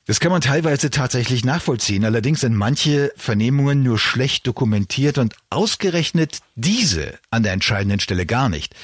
Das 0.07 0.19
kann 0.19 0.33
man 0.33 0.41
teilweise 0.41 0.89
tatsächlich 0.89 1.45
nachvollziehen. 1.45 2.03
Allerdings 2.03 2.41
sind 2.41 2.53
manche 2.53 3.13
Vernehmungen 3.15 3.81
nur 3.81 3.97
schlecht 3.97 4.45
dokumentiert 4.45 5.19
und 5.19 5.35
ausgerechnet 5.49 6.39
diese 6.55 7.17
an 7.31 7.43
der 7.43 7.53
entscheidenden 7.53 8.01
Stelle 8.01 8.25
gar 8.25 8.49
nicht. 8.49 8.75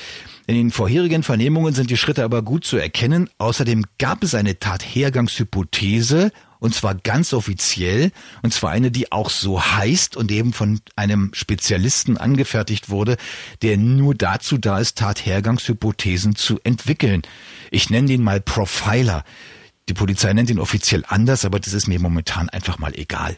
In 0.48 0.56
den 0.56 0.72
vorherigen 0.72 1.22
Vernehmungen 1.22 1.74
sind 1.74 1.90
die 1.90 1.98
Schritte 1.98 2.24
aber 2.24 2.44
gut 2.44 2.64
zu 2.64 2.78
erkennen. 2.78 3.30
Außerdem 3.40 3.84
gab 3.98 4.24
es 4.24 4.36
eine 4.36 4.58
Tathergangshypothese 4.58 6.32
und 6.66 6.74
zwar 6.74 6.96
ganz 6.96 7.32
offiziell, 7.32 8.12
und 8.42 8.52
zwar 8.52 8.72
eine, 8.72 8.90
die 8.90 9.12
auch 9.12 9.30
so 9.30 9.62
heißt 9.62 10.18
und 10.18 10.32
eben 10.32 10.52
von 10.52 10.82
einem 10.96 11.32
Spezialisten 11.34 12.18
angefertigt 12.18 12.90
wurde, 12.90 13.18
der 13.62 13.78
nur 13.78 14.16
dazu 14.16 14.58
da 14.58 14.80
ist, 14.80 14.98
Tathergangshypothesen 14.98 16.36
zu 16.36 16.60
entwickeln. 16.64 17.22
Ich 17.70 17.92
nenne 17.92 18.08
den 18.08 18.24
mal 18.24 18.42
Profiler. 18.42 19.24
Die 19.88 19.94
Polizei 19.94 20.34
nennt 20.34 20.50
ihn 20.50 20.60
offiziell 20.60 21.04
anders, 21.08 21.46
aber 21.46 21.60
das 21.60 21.74
ist 21.74 21.88
mir 21.88 22.00
momentan 22.00 22.50
einfach 22.50 22.80
mal 22.80 22.96
egal. 22.96 23.38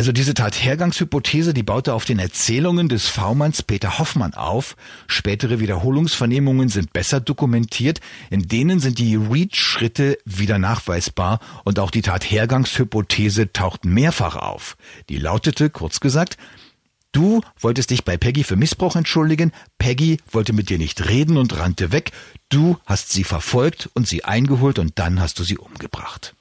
Also 0.00 0.12
diese 0.12 0.32
Tathergangshypothese, 0.32 1.52
die 1.52 1.62
baute 1.62 1.92
auf 1.92 2.06
den 2.06 2.18
Erzählungen 2.18 2.88
des 2.88 3.08
V-Manns 3.08 3.62
Peter 3.62 3.98
Hoffmann 3.98 4.32
auf. 4.32 4.74
Spätere 5.06 5.60
Wiederholungsvernehmungen 5.60 6.70
sind 6.70 6.94
besser 6.94 7.20
dokumentiert. 7.20 8.00
In 8.30 8.48
denen 8.48 8.80
sind 8.80 8.98
die 8.98 9.16
Reach-Schritte 9.16 10.16
wieder 10.24 10.58
nachweisbar 10.58 11.38
und 11.64 11.78
auch 11.78 11.90
die 11.90 12.00
Tathergangshypothese 12.00 13.52
taucht 13.52 13.84
mehrfach 13.84 14.36
auf. 14.36 14.78
Die 15.10 15.18
lautete, 15.18 15.68
kurz 15.68 16.00
gesagt, 16.00 16.38
Du 17.12 17.42
wolltest 17.58 17.90
dich 17.90 18.02
bei 18.02 18.16
Peggy 18.16 18.42
für 18.42 18.56
Missbrauch 18.56 18.96
entschuldigen, 18.96 19.52
Peggy 19.78 20.16
wollte 20.32 20.54
mit 20.54 20.70
dir 20.70 20.78
nicht 20.78 21.10
reden 21.10 21.36
und 21.36 21.58
rannte 21.58 21.92
weg, 21.92 22.12
du 22.48 22.78
hast 22.86 23.12
sie 23.12 23.24
verfolgt 23.24 23.90
und 23.92 24.08
sie 24.08 24.24
eingeholt 24.24 24.78
und 24.78 24.98
dann 24.98 25.20
hast 25.20 25.38
du 25.40 25.44
sie 25.44 25.58
umgebracht. 25.58 26.34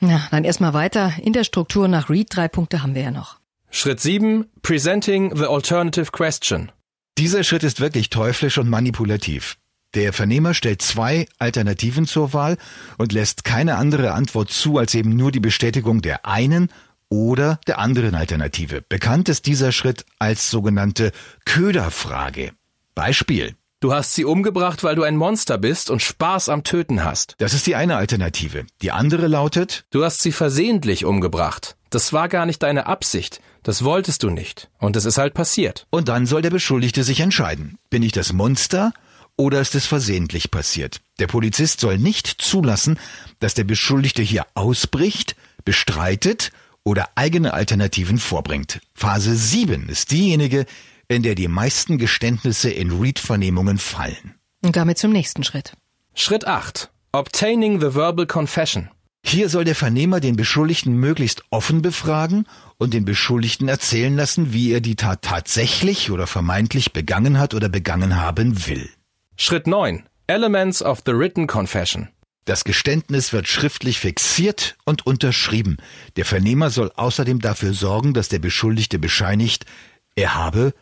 Ja, 0.00 0.26
dann 0.30 0.44
erstmal 0.44 0.74
weiter. 0.74 1.12
In 1.22 1.32
der 1.32 1.44
Struktur 1.44 1.88
nach 1.88 2.10
Read 2.10 2.28
drei 2.30 2.48
Punkte 2.48 2.82
haben 2.82 2.94
wir 2.94 3.02
ja 3.02 3.10
noch. 3.10 3.38
Schritt 3.70 4.00
7. 4.00 4.46
Presenting 4.62 5.34
the 5.36 5.44
alternative 5.44 6.10
question. 6.12 6.70
Dieser 7.18 7.44
Schritt 7.44 7.62
ist 7.62 7.80
wirklich 7.80 8.10
teuflisch 8.10 8.58
und 8.58 8.68
manipulativ. 8.68 9.56
Der 9.94 10.12
Vernehmer 10.12 10.52
stellt 10.52 10.82
zwei 10.82 11.26
Alternativen 11.38 12.06
zur 12.06 12.34
Wahl 12.34 12.58
und 12.98 13.12
lässt 13.12 13.44
keine 13.44 13.76
andere 13.76 14.12
Antwort 14.12 14.50
zu 14.50 14.76
als 14.76 14.94
eben 14.94 15.16
nur 15.16 15.32
die 15.32 15.40
Bestätigung 15.40 16.02
der 16.02 16.26
einen 16.26 16.70
oder 17.08 17.58
der 17.66 17.78
anderen 17.78 18.14
Alternative. 18.14 18.82
Bekannt 18.82 19.28
ist 19.28 19.46
dieser 19.46 19.72
Schritt 19.72 20.04
als 20.18 20.50
sogenannte 20.50 21.12
Köderfrage. 21.46 22.52
Beispiel. 22.94 23.54
Du 23.80 23.92
hast 23.92 24.14
sie 24.14 24.24
umgebracht, 24.24 24.84
weil 24.84 24.94
du 24.94 25.02
ein 25.02 25.18
Monster 25.18 25.58
bist 25.58 25.90
und 25.90 26.00
Spaß 26.00 26.48
am 26.48 26.64
Töten 26.64 27.04
hast. 27.04 27.34
Das 27.36 27.52
ist 27.52 27.66
die 27.66 27.74
eine 27.74 27.96
Alternative. 27.96 28.64
Die 28.80 28.90
andere 28.90 29.26
lautet, 29.26 29.84
du 29.90 30.02
hast 30.02 30.22
sie 30.22 30.32
versehentlich 30.32 31.04
umgebracht. 31.04 31.76
Das 31.90 32.14
war 32.14 32.30
gar 32.30 32.46
nicht 32.46 32.62
deine 32.62 32.86
Absicht. 32.86 33.42
Das 33.62 33.84
wolltest 33.84 34.22
du 34.22 34.30
nicht. 34.30 34.70
Und 34.78 34.96
es 34.96 35.04
ist 35.04 35.18
halt 35.18 35.34
passiert. 35.34 35.86
Und 35.90 36.08
dann 36.08 36.24
soll 36.24 36.40
der 36.40 36.48
Beschuldigte 36.48 37.04
sich 37.04 37.20
entscheiden. 37.20 37.76
Bin 37.90 38.02
ich 38.02 38.12
das 38.12 38.32
Monster 38.32 38.94
oder 39.36 39.60
ist 39.60 39.74
es 39.74 39.84
versehentlich 39.84 40.50
passiert? 40.50 41.02
Der 41.18 41.26
Polizist 41.26 41.80
soll 41.80 41.98
nicht 41.98 42.28
zulassen, 42.28 42.98
dass 43.40 43.52
der 43.52 43.64
Beschuldigte 43.64 44.22
hier 44.22 44.46
ausbricht, 44.54 45.36
bestreitet 45.66 46.50
oder 46.82 47.10
eigene 47.14 47.52
Alternativen 47.52 48.16
vorbringt. 48.16 48.80
Phase 48.94 49.34
7 49.36 49.90
ist 49.90 50.12
diejenige, 50.12 50.64
in 51.08 51.22
der 51.22 51.34
die 51.34 51.48
meisten 51.48 51.98
Geständnisse 51.98 52.70
in 52.70 53.00
Read-Vernehmungen 53.00 53.78
fallen. 53.78 54.34
Und 54.64 54.76
damit 54.76 54.98
zum 54.98 55.12
nächsten 55.12 55.44
Schritt. 55.44 55.72
Schritt 56.14 56.46
8. 56.46 56.90
Obtaining 57.12 57.80
the 57.80 57.94
verbal 57.94 58.26
confession. 58.26 58.90
Hier 59.24 59.48
soll 59.48 59.64
der 59.64 59.74
Vernehmer 59.74 60.20
den 60.20 60.36
Beschuldigten 60.36 60.94
möglichst 60.94 61.42
offen 61.50 61.82
befragen 61.82 62.46
und 62.78 62.94
den 62.94 63.04
Beschuldigten 63.04 63.68
erzählen 63.68 64.14
lassen, 64.14 64.52
wie 64.52 64.70
er 64.70 64.80
die 64.80 64.94
Tat 64.94 65.22
tatsächlich 65.22 66.12
oder 66.12 66.28
vermeintlich 66.28 66.92
begangen 66.92 67.38
hat 67.38 67.52
oder 67.52 67.68
begangen 67.68 68.16
haben 68.16 68.66
will. 68.68 68.88
Schritt 69.36 69.66
9. 69.66 70.04
Elements 70.28 70.82
of 70.82 71.02
the 71.04 71.12
written 71.12 71.48
confession. 71.48 72.08
Das 72.44 72.62
Geständnis 72.62 73.32
wird 73.32 73.48
schriftlich 73.48 73.98
fixiert 73.98 74.76
und 74.84 75.04
unterschrieben. 75.04 75.78
Der 76.14 76.24
Vernehmer 76.24 76.70
soll 76.70 76.92
außerdem 76.94 77.40
dafür 77.40 77.74
sorgen, 77.74 78.14
dass 78.14 78.28
der 78.28 78.38
Beschuldigte 78.38 79.00
bescheinigt, 79.00 79.66
er 80.14 80.36
habe 80.36 80.72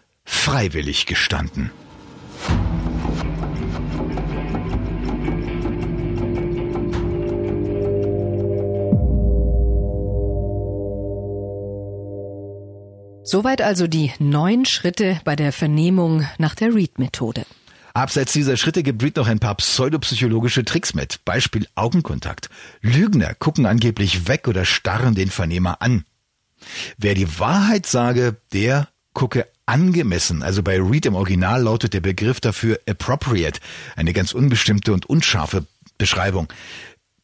freiwillig 0.45 1.07
gestanden. 1.07 1.71
Soweit 13.23 13.63
also 13.63 13.87
die 13.87 14.13
neun 14.19 14.67
Schritte 14.67 15.19
bei 15.25 15.35
der 15.35 15.51
Vernehmung 15.51 16.27
nach 16.37 16.55
der 16.55 16.75
Read-Methode. 16.75 17.47
Abseits 17.95 18.35
dieser 18.35 18.59
Schritte 18.59 18.83
gibt 18.83 19.03
Reed 19.03 19.17
noch 19.17 19.29
ein 19.29 19.41
paar 19.41 19.55
pseudopsychologische 19.55 20.65
Tricks 20.65 20.95
mit. 20.95 21.25
Beispiel 21.25 21.67
Augenkontakt. 21.75 22.51
Lügner 22.83 23.35
gucken 23.35 23.65
angeblich 23.65 24.29
weg 24.29 24.47
oder 24.47 24.65
starren 24.65 25.15
den 25.15 25.31
Vernehmer 25.31 25.81
an. 25.81 26.05
Wer 26.99 27.15
die 27.15 27.39
Wahrheit 27.39 27.87
sage, 27.87 28.37
der 28.53 28.89
gucke 29.15 29.47
angemessen. 29.67 30.43
Also 30.43 30.63
bei 30.63 30.81
Reed 30.81 31.07
im 31.07 31.15
Original 31.15 31.63
lautet 31.63 31.95
der 31.95 32.01
Begriff 32.01 32.41
dafür 32.41 32.79
appropriate. 32.89 33.61
Eine 33.97 34.13
ganz 34.13 34.33
unbestimmte 34.33 34.93
und 34.93 35.07
unscharfe 35.07 35.67
Beschreibung. 35.99 36.49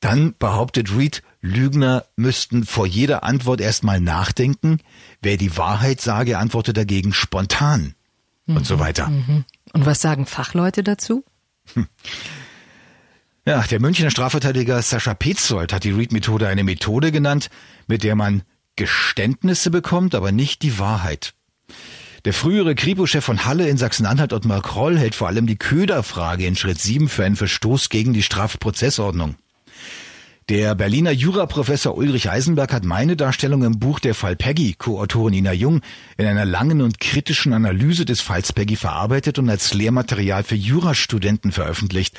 Dann 0.00 0.34
behauptet 0.38 0.96
Reed, 0.96 1.22
Lügner 1.42 2.04
müssten 2.16 2.64
vor 2.64 2.86
jeder 2.86 3.22
Antwort 3.22 3.60
erstmal 3.60 4.00
nachdenken. 4.00 4.78
Wer 5.20 5.36
die 5.36 5.56
Wahrheit 5.56 6.00
sage, 6.00 6.38
antworte 6.38 6.72
dagegen 6.72 7.12
spontan. 7.12 7.94
Mhm, 8.46 8.56
und 8.56 8.66
so 8.66 8.78
weiter. 8.78 9.08
Mhm. 9.08 9.44
Und 9.72 9.86
was 9.86 10.00
sagen 10.00 10.26
Fachleute 10.26 10.82
dazu? 10.82 11.24
Hm. 11.74 11.86
Ja, 13.46 13.62
der 13.62 13.80
Münchner 13.80 14.10
Strafverteidiger 14.10 14.80
Sascha 14.82 15.14
Petzold 15.14 15.72
hat 15.72 15.84
die 15.84 15.92
Read-Methode 15.92 16.46
eine 16.48 16.64
Methode 16.64 17.10
genannt, 17.10 17.48
mit 17.86 18.02
der 18.02 18.14
man 18.14 18.42
Geständnisse 18.76 19.70
bekommt, 19.70 20.14
aber 20.14 20.30
nicht 20.32 20.62
die 20.62 20.78
Wahrheit. 20.78 21.34
Der 22.26 22.34
frühere 22.34 22.74
Kripo-Chef 22.74 23.24
von 23.24 23.46
Halle 23.46 23.66
in 23.68 23.78
Sachsen-Anhalt, 23.78 24.34
Ottmar 24.34 24.60
Kroll, 24.60 24.98
hält 24.98 25.14
vor 25.14 25.28
allem 25.28 25.46
die 25.46 25.56
Köderfrage 25.56 26.44
in 26.44 26.54
Schritt 26.54 26.78
7 26.78 27.08
für 27.08 27.24
einen 27.24 27.36
Verstoß 27.36 27.88
gegen 27.88 28.12
die 28.12 28.22
Strafprozessordnung. 28.22 29.36
Der 30.50 30.74
Berliner 30.74 31.12
Juraprofessor 31.12 31.96
Ulrich 31.96 32.28
Eisenberg 32.28 32.74
hat 32.74 32.84
meine 32.84 33.16
Darstellung 33.16 33.62
im 33.62 33.78
Buch 33.78 34.00
Der 34.00 34.14
Fall 34.14 34.36
Peggy, 34.36 34.74
Co-Autorin 34.76 35.32
Ina 35.32 35.52
Jung, 35.52 35.80
in 36.18 36.26
einer 36.26 36.44
langen 36.44 36.82
und 36.82 37.00
kritischen 37.00 37.54
Analyse 37.54 38.04
des 38.04 38.20
Falls 38.20 38.52
Peggy 38.52 38.76
verarbeitet 38.76 39.38
und 39.38 39.48
als 39.48 39.72
Lehrmaterial 39.72 40.42
für 40.42 40.56
Jurastudenten 40.56 41.52
veröffentlicht. 41.52 42.18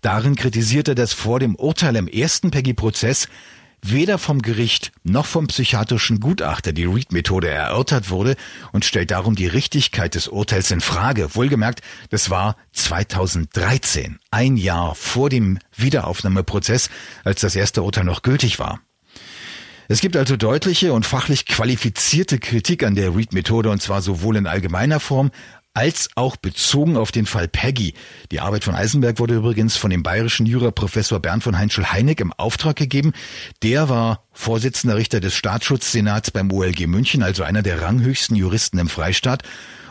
Darin 0.00 0.34
kritisiert 0.34 0.88
er, 0.88 0.94
dass 0.94 1.12
vor 1.12 1.40
dem 1.40 1.56
Urteil 1.56 1.96
im 1.96 2.08
ersten 2.08 2.50
Peggy-Prozess 2.50 3.28
weder 3.84 4.18
vom 4.18 4.42
Gericht 4.42 4.92
noch 5.02 5.26
vom 5.26 5.48
psychiatrischen 5.48 6.20
Gutachter 6.20 6.72
die 6.72 6.84
Read-Methode 6.84 7.48
erörtert 7.50 8.10
wurde 8.10 8.36
und 8.72 8.84
stellt 8.84 9.10
darum 9.10 9.34
die 9.34 9.48
Richtigkeit 9.48 10.14
des 10.14 10.28
Urteils 10.28 10.70
in 10.70 10.80
Frage. 10.80 11.34
Wohlgemerkt, 11.34 11.80
das 12.10 12.30
war 12.30 12.56
2013, 12.72 14.18
ein 14.30 14.56
Jahr 14.56 14.94
vor 14.94 15.28
dem 15.28 15.58
Wiederaufnahmeprozess, 15.76 16.90
als 17.24 17.40
das 17.40 17.56
erste 17.56 17.82
Urteil 17.82 18.04
noch 18.04 18.22
gültig 18.22 18.58
war. 18.58 18.80
Es 19.88 20.00
gibt 20.00 20.16
also 20.16 20.36
deutliche 20.36 20.92
und 20.92 21.04
fachlich 21.04 21.44
qualifizierte 21.44 22.38
Kritik 22.38 22.84
an 22.84 22.94
der 22.94 23.14
Read-Methode 23.14 23.68
und 23.68 23.82
zwar 23.82 24.00
sowohl 24.00 24.36
in 24.36 24.46
allgemeiner 24.46 25.00
Form 25.00 25.30
als 25.74 26.10
auch 26.16 26.36
bezogen 26.36 26.96
auf 26.96 27.12
den 27.12 27.26
Fall 27.26 27.48
Peggy. 27.48 27.94
Die 28.30 28.40
Arbeit 28.40 28.64
von 28.64 28.74
Eisenberg 28.74 29.18
wurde 29.18 29.34
übrigens 29.34 29.76
von 29.76 29.90
dem 29.90 30.02
bayerischen 30.02 30.46
Juraprofessor 30.46 31.20
Bernd 31.20 31.42
von 31.42 31.58
Heinschel-Heineck 31.58 32.20
im 32.20 32.32
Auftrag 32.32 32.76
gegeben. 32.76 33.12
Der 33.62 33.88
war 33.88 34.24
Vorsitzender 34.32 34.96
Richter 34.96 35.20
des 35.20 35.34
Staatsschutzsenats 35.34 36.30
beim 36.30 36.50
OLG 36.50 36.86
München, 36.86 37.22
also 37.22 37.42
einer 37.42 37.62
der 37.62 37.80
ranghöchsten 37.80 38.36
Juristen 38.36 38.78
im 38.78 38.88
Freistaat 38.88 39.42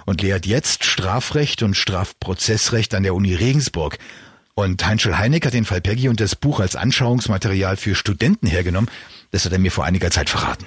und 0.05 0.21
lehrt 0.21 0.45
jetzt 0.45 0.83
Strafrecht 0.83 1.63
und 1.63 1.75
Strafprozessrecht 1.75 2.93
an 2.93 3.03
der 3.03 3.15
Uni 3.15 3.33
Regensburg. 3.33 3.97
Und 4.53 4.85
Heinschel 4.85 5.17
Heineck 5.17 5.45
hat 5.45 5.53
den 5.53 5.65
Fall 5.65 5.81
Peggy 5.81 6.09
und 6.09 6.19
das 6.19 6.35
Buch 6.35 6.59
als 6.59 6.75
Anschauungsmaterial 6.75 7.77
für 7.77 7.95
Studenten 7.95 8.47
hergenommen. 8.47 8.89
Das 9.31 9.45
hat 9.45 9.53
er 9.53 9.59
mir 9.59 9.71
vor 9.71 9.85
einiger 9.85 10.11
Zeit 10.11 10.29
verraten. 10.29 10.65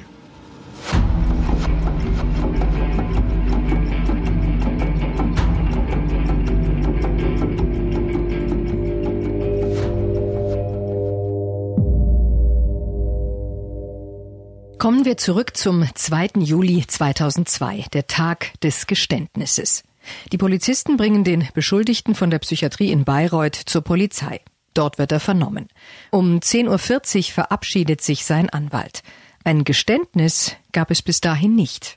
Kommen 14.84 15.06
wir 15.06 15.16
zurück 15.16 15.56
zum 15.56 15.88
2. 15.94 16.32
Juli 16.40 16.86
2002, 16.86 17.86
der 17.94 18.06
Tag 18.06 18.52
des 18.60 18.86
Geständnisses. 18.86 19.82
Die 20.30 20.36
Polizisten 20.36 20.98
bringen 20.98 21.24
den 21.24 21.48
Beschuldigten 21.54 22.14
von 22.14 22.28
der 22.28 22.38
Psychiatrie 22.40 22.92
in 22.92 23.04
Bayreuth 23.04 23.54
zur 23.54 23.80
Polizei. 23.80 24.42
Dort 24.74 24.98
wird 24.98 25.10
er 25.10 25.20
vernommen. 25.20 25.68
Um 26.10 26.38
10.40 26.38 27.16
Uhr 27.16 27.32
verabschiedet 27.32 28.02
sich 28.02 28.26
sein 28.26 28.50
Anwalt. 28.50 29.02
Ein 29.42 29.64
Geständnis 29.64 30.54
gab 30.72 30.90
es 30.90 31.00
bis 31.00 31.22
dahin 31.22 31.56
nicht. 31.56 31.96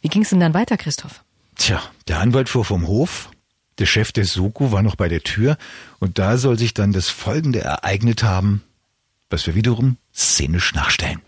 Wie 0.00 0.08
ging 0.08 0.22
es 0.22 0.30
denn 0.30 0.38
dann 0.38 0.54
weiter, 0.54 0.76
Christoph? 0.76 1.24
Tja, 1.56 1.82
der 2.06 2.20
Anwalt 2.20 2.48
fuhr 2.48 2.64
vom 2.64 2.86
Hof, 2.86 3.28
der 3.80 3.86
Chef 3.86 4.12
des 4.12 4.32
Soko 4.32 4.70
war 4.70 4.84
noch 4.84 4.94
bei 4.94 5.08
der 5.08 5.24
Tür 5.24 5.58
und 5.98 6.20
da 6.20 6.36
soll 6.36 6.60
sich 6.60 6.74
dann 6.74 6.92
das 6.92 7.08
Folgende 7.08 7.62
ereignet 7.62 8.22
haben, 8.22 8.62
was 9.30 9.48
wir 9.48 9.56
wiederum 9.56 9.96
szenisch 10.14 10.74
nachstellen. 10.74 11.20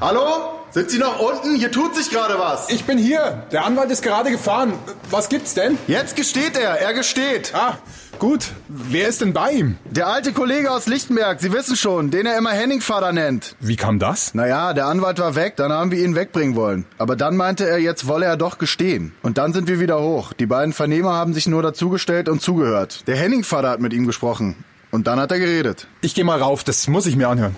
Hallo? 0.00 0.22
Sind 0.70 0.90
Sie 0.90 0.98
noch 0.98 1.20
unten? 1.20 1.56
Hier 1.56 1.70
tut 1.70 1.94
sich 1.94 2.08
gerade 2.08 2.38
was. 2.38 2.70
Ich 2.70 2.84
bin 2.84 2.96
hier. 2.96 3.42
Der 3.52 3.66
Anwalt 3.66 3.90
ist 3.90 4.02
gerade 4.02 4.30
gefahren. 4.30 4.72
Was 5.10 5.28
gibt's 5.28 5.52
denn? 5.52 5.76
Jetzt 5.88 6.16
gesteht 6.16 6.56
er. 6.56 6.80
Er 6.80 6.94
gesteht. 6.94 7.52
Ah, 7.54 7.76
gut. 8.18 8.46
Wer 8.68 9.08
ist 9.08 9.20
denn 9.20 9.34
bei 9.34 9.50
ihm? 9.50 9.76
Der 9.84 10.06
alte 10.06 10.32
Kollege 10.32 10.70
aus 10.70 10.86
Lichtenberg. 10.86 11.38
Sie 11.42 11.52
wissen 11.52 11.76
schon, 11.76 12.10
den 12.10 12.24
er 12.24 12.38
immer 12.38 12.52
Henningvater 12.52 13.12
nennt. 13.12 13.56
Wie 13.60 13.76
kam 13.76 13.98
das? 13.98 14.32
Naja, 14.32 14.72
der 14.72 14.86
Anwalt 14.86 15.18
war 15.18 15.34
weg. 15.34 15.56
Dann 15.56 15.70
haben 15.70 15.90
wir 15.90 16.02
ihn 16.02 16.14
wegbringen 16.14 16.56
wollen. 16.56 16.86
Aber 16.96 17.14
dann 17.14 17.36
meinte 17.36 17.68
er, 17.68 17.78
jetzt 17.78 18.06
wolle 18.06 18.24
er 18.24 18.38
doch 18.38 18.56
gestehen. 18.56 19.12
Und 19.20 19.36
dann 19.36 19.52
sind 19.52 19.68
wir 19.68 19.80
wieder 19.80 20.00
hoch. 20.00 20.32
Die 20.32 20.46
beiden 20.46 20.72
Vernehmer 20.72 21.12
haben 21.12 21.34
sich 21.34 21.46
nur 21.46 21.62
dazugestellt 21.62 22.30
und 22.30 22.40
zugehört. 22.40 23.06
Der 23.06 23.16
Henningvater 23.16 23.68
hat 23.68 23.80
mit 23.80 23.92
ihm 23.92 24.06
gesprochen. 24.06 24.64
Und 24.90 25.08
dann 25.08 25.20
hat 25.20 25.30
er 25.30 25.40
geredet. 25.40 25.88
Ich 26.00 26.14
geh 26.14 26.24
mal 26.24 26.40
rauf. 26.40 26.64
Das 26.64 26.88
muss 26.88 27.04
ich 27.04 27.16
mir 27.16 27.28
anhören. 27.28 27.54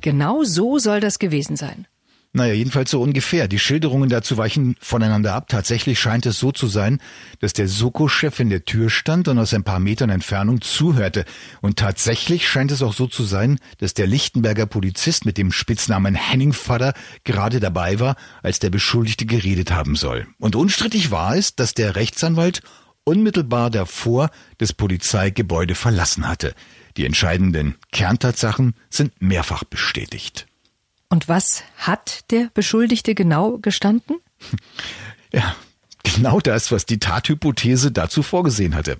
Genau 0.00 0.44
so 0.44 0.78
soll 0.78 1.00
das 1.00 1.18
gewesen 1.18 1.56
sein. 1.56 1.86
Naja, 2.32 2.52
jedenfalls 2.52 2.92
so 2.92 3.02
ungefähr. 3.02 3.48
Die 3.48 3.58
Schilderungen 3.58 4.08
dazu 4.08 4.36
weichen 4.36 4.76
voneinander 4.80 5.34
ab. 5.34 5.48
Tatsächlich 5.48 5.98
scheint 5.98 6.26
es 6.26 6.38
so 6.38 6.52
zu 6.52 6.68
sein, 6.68 7.00
dass 7.40 7.54
der 7.54 7.66
Soko-Chef 7.66 8.38
in 8.38 8.50
der 8.50 8.64
Tür 8.64 8.88
stand 8.88 9.26
und 9.26 9.36
aus 9.36 9.52
ein 9.52 9.64
paar 9.64 9.80
Metern 9.80 10.10
Entfernung 10.10 10.60
zuhörte. 10.60 11.24
Und 11.60 11.76
tatsächlich 11.76 12.48
scheint 12.48 12.70
es 12.70 12.82
auch 12.82 12.92
so 12.92 13.08
zu 13.08 13.24
sein, 13.24 13.58
dass 13.78 13.94
der 13.94 14.06
Lichtenberger 14.06 14.66
Polizist 14.66 15.24
mit 15.24 15.38
dem 15.38 15.50
Spitznamen 15.50 16.14
Henningvater 16.14 16.94
gerade 17.24 17.58
dabei 17.58 17.98
war, 17.98 18.14
als 18.44 18.60
der 18.60 18.70
Beschuldigte 18.70 19.26
geredet 19.26 19.72
haben 19.72 19.96
soll. 19.96 20.28
Und 20.38 20.54
unstrittig 20.54 21.10
war 21.10 21.36
es, 21.36 21.56
dass 21.56 21.74
der 21.74 21.96
Rechtsanwalt 21.96 22.62
unmittelbar 23.02 23.70
davor 23.70 24.30
das 24.58 24.72
Polizeigebäude 24.72 25.74
verlassen 25.74 26.28
hatte. 26.28 26.54
Die 27.00 27.06
entscheidenden 27.06 27.76
Kerntatsachen 27.92 28.74
sind 28.90 29.22
mehrfach 29.22 29.64
bestätigt. 29.64 30.46
Und 31.08 31.28
was 31.28 31.62
hat 31.78 32.30
der 32.30 32.50
Beschuldigte 32.52 33.14
genau 33.14 33.56
gestanden? 33.56 34.18
Ja, 35.32 35.54
genau 36.02 36.40
das, 36.40 36.72
was 36.72 36.84
die 36.86 36.98
Tathypothese 36.98 37.92
dazu 37.92 38.22
vorgesehen 38.22 38.74
hatte. 38.74 38.98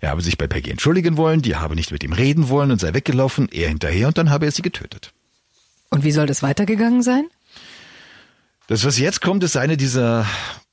Er 0.00 0.10
habe 0.10 0.22
sich 0.22 0.38
bei 0.38 0.46
Peggy 0.46 0.70
entschuldigen 0.70 1.16
wollen, 1.16 1.42
die 1.42 1.56
habe 1.56 1.74
nicht 1.74 1.90
mit 1.90 2.04
ihm 2.04 2.12
reden 2.12 2.48
wollen 2.48 2.70
und 2.70 2.80
sei 2.80 2.94
weggelaufen, 2.94 3.48
er 3.50 3.68
hinterher 3.68 4.06
und 4.06 4.16
dann 4.16 4.30
habe 4.30 4.46
er 4.46 4.52
sie 4.52 4.62
getötet. 4.62 5.12
Und 5.90 6.04
wie 6.04 6.12
soll 6.12 6.26
das 6.26 6.42
weitergegangen 6.42 7.02
sein? 7.02 7.24
Das, 8.68 8.84
was 8.84 8.96
jetzt 8.96 9.20
kommt, 9.20 9.42
ist 9.42 9.56
eine 9.56 9.76
dieser 9.76 10.24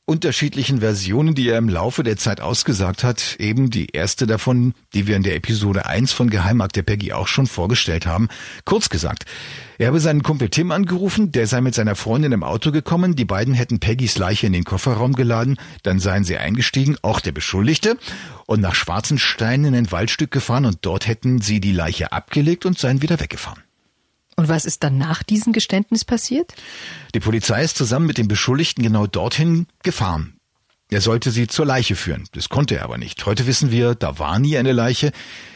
unterschiedlichen 0.09 0.79
Versionen, 0.79 1.35
die 1.35 1.47
er 1.47 1.59
im 1.59 1.69
Laufe 1.69 2.01
der 2.01 2.17
Zeit 2.17 2.41
ausgesagt 2.41 3.03
hat. 3.03 3.35
Eben 3.37 3.69
die 3.69 3.91
erste 3.91 4.25
davon, 4.25 4.73
die 4.95 5.05
wir 5.05 5.15
in 5.15 5.21
der 5.21 5.35
Episode 5.35 5.85
1 5.85 6.11
von 6.13 6.31
Geheimakte 6.31 6.81
Peggy 6.81 7.13
auch 7.13 7.27
schon 7.27 7.45
vorgestellt 7.45 8.07
haben. 8.07 8.27
Kurz 8.65 8.89
gesagt, 8.89 9.25
er 9.77 9.87
habe 9.87 9.99
seinen 9.99 10.23
Kumpel 10.23 10.49
Tim 10.49 10.71
angerufen, 10.71 11.31
der 11.31 11.45
sei 11.45 11.61
mit 11.61 11.75
seiner 11.75 11.95
Freundin 11.95 12.31
im 12.31 12.43
Auto 12.43 12.71
gekommen, 12.71 13.15
die 13.15 13.23
beiden 13.23 13.53
hätten 13.53 13.79
Peggys 13.79 14.17
Leiche 14.17 14.47
in 14.47 14.53
den 14.53 14.63
Kofferraum 14.63 15.13
geladen, 15.13 15.57
dann 15.83 15.99
seien 15.99 16.23
sie 16.23 16.37
eingestiegen, 16.37 16.97
auch 17.03 17.19
der 17.19 17.31
Beschuldigte, 17.31 17.95
und 18.47 18.61
nach 18.61 18.73
Schwarzenstein 18.73 19.63
in 19.63 19.75
ein 19.75 19.91
Waldstück 19.91 20.31
gefahren 20.31 20.65
und 20.65 20.79
dort 20.81 21.07
hätten 21.07 21.39
sie 21.39 21.61
die 21.61 21.71
Leiche 21.71 22.11
abgelegt 22.11 22.65
und 22.65 22.79
seien 22.79 23.03
wieder 23.03 23.19
weggefahren. 23.19 23.61
Und 24.39 24.47
was 24.47 24.63
ist 24.63 24.85
dann 24.85 24.97
nach 24.97 25.21
diesem 25.21 25.51
Geständnis 25.51 26.05
passiert? 26.05 26.53
Die 27.13 27.19
Polizei 27.19 27.61
ist 27.61 27.75
zusammen 27.75 28.05
mit 28.05 28.17
dem 28.17 28.29
Beschuldigten 28.29 28.81
genau 28.81 29.05
dorthin 29.05 29.67
gefahren. 29.83 30.38
Er 30.91 31.01
sollte 31.01 31.29
sie 31.29 31.45
zur 31.45 31.67
Leiche 31.67 31.95
führen. 31.95 32.23
Das 32.31 32.49
konnte 32.49 32.75
er 32.75 32.83
aber 32.83 32.97
nicht. 32.97 33.23
Heute 33.27 33.45
wissen 33.45 33.69
wir, 33.69 33.93
da 33.93 34.17
war 34.17 34.39
nie 34.39 34.57
eine 34.57 34.71
Leiche. 34.71 35.11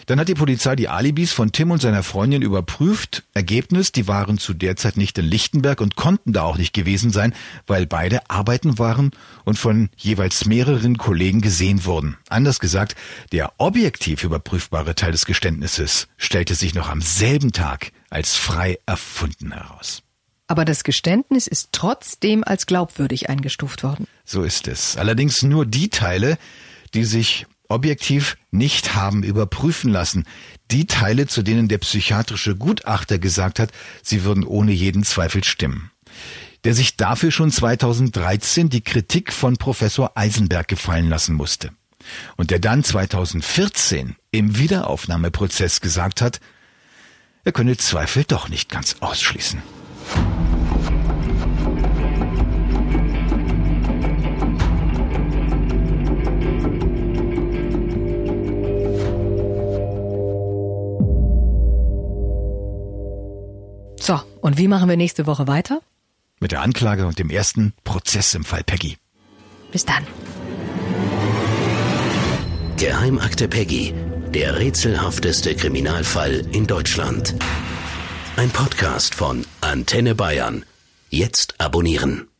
Dann 0.05 0.19
hat 0.19 0.27
die 0.27 0.35
Polizei 0.35 0.75
die 0.75 0.89
Alibis 0.89 1.31
von 1.31 1.51
Tim 1.51 1.71
und 1.71 1.81
seiner 1.81 2.03
Freundin 2.03 2.43
überprüft. 2.43 3.23
Ergebnis, 3.33 3.91
die 3.91 4.07
waren 4.07 4.37
zu 4.37 4.53
der 4.53 4.75
Zeit 4.75 4.95
nicht 4.95 5.17
in 5.17 5.25
Lichtenberg 5.25 5.81
und 5.81 5.95
konnten 5.95 6.33
da 6.33 6.43
auch 6.43 6.57
nicht 6.57 6.71
gewesen 6.71 7.11
sein, 7.11 7.33
weil 7.65 7.87
beide 7.87 8.29
arbeiten 8.29 8.77
waren 8.77 9.09
und 9.43 9.57
von 9.57 9.89
jeweils 9.97 10.45
mehreren 10.45 10.99
Kollegen 10.99 11.41
gesehen 11.41 11.83
wurden. 11.83 12.15
Anders 12.29 12.59
gesagt, 12.59 12.95
der 13.31 13.53
objektiv 13.57 14.23
überprüfbare 14.23 14.93
Teil 14.93 15.13
des 15.13 15.25
Geständnisses 15.25 16.09
stellte 16.15 16.53
sich 16.53 16.75
noch 16.75 16.89
am 16.89 17.01
selben 17.01 17.51
Tag 17.53 17.91
als 18.11 18.35
frei 18.35 18.77
erfunden 18.85 19.51
heraus. 19.51 20.03
Aber 20.53 20.65
das 20.65 20.83
Geständnis 20.83 21.47
ist 21.47 21.69
trotzdem 21.71 22.43
als 22.43 22.67
glaubwürdig 22.67 23.27
eingestuft 23.27 23.81
worden. 23.81 24.05
So 24.23 24.43
ist 24.43 24.67
es. 24.67 24.97
Allerdings 24.97 25.41
nur 25.41 25.65
die 25.65 25.89
Teile, 25.89 26.37
die 26.93 27.05
sich 27.05 27.47
objektiv 27.69 28.37
nicht 28.51 28.93
haben 28.93 29.23
überprüfen 29.23 29.91
lassen. 29.91 30.25
Die 30.69 30.85
Teile, 30.85 31.25
zu 31.25 31.41
denen 31.41 31.69
der 31.69 31.79
psychiatrische 31.79 32.55
Gutachter 32.55 33.17
gesagt 33.17 33.57
hat, 33.57 33.71
sie 34.03 34.25
würden 34.25 34.43
ohne 34.43 34.73
jeden 34.73 35.03
Zweifel 35.03 35.43
stimmen. 35.43 35.89
Der 36.65 36.75
sich 36.75 36.97
dafür 36.97 37.31
schon 37.31 37.49
2013 37.49 38.69
die 38.69 38.81
Kritik 38.81 39.33
von 39.33 39.57
Professor 39.57 40.11
Eisenberg 40.13 40.67
gefallen 40.67 41.09
lassen 41.09 41.33
musste. 41.33 41.71
Und 42.37 42.51
der 42.51 42.59
dann 42.59 42.83
2014 42.83 44.17
im 44.29 44.55
Wiederaufnahmeprozess 44.59 45.81
gesagt 45.81 46.21
hat, 46.21 46.39
er 47.43 47.53
könne 47.53 47.75
Zweifel 47.75 48.23
doch 48.23 48.49
nicht 48.49 48.69
ganz 48.69 48.97
ausschließen. 48.99 49.82
So, 63.99 64.19
und 64.41 64.57
wie 64.57 64.67
machen 64.67 64.89
wir 64.89 64.97
nächste 64.97 65.25
Woche 65.27 65.47
weiter? 65.47 65.81
Mit 66.39 66.51
der 66.51 66.61
Anklage 66.61 67.07
und 67.07 67.19
dem 67.19 67.29
ersten 67.29 67.73
Prozess 67.85 68.33
im 68.33 68.43
Fall 68.43 68.63
Peggy. 68.63 68.97
Bis 69.71 69.85
dann. 69.85 70.05
Geheimakte 72.77 73.47
Peggy 73.47 73.93
der 74.33 74.57
rätselhafteste 74.57 75.55
Kriminalfall 75.55 76.41
in 76.51 76.65
Deutschland. 76.65 77.35
Ein 78.35 78.49
Podcast 78.49 79.13
von 79.13 79.45
Antenne 79.61 80.15
Bayern. 80.15 80.65
Jetzt 81.11 81.53
abonnieren. 81.59 82.32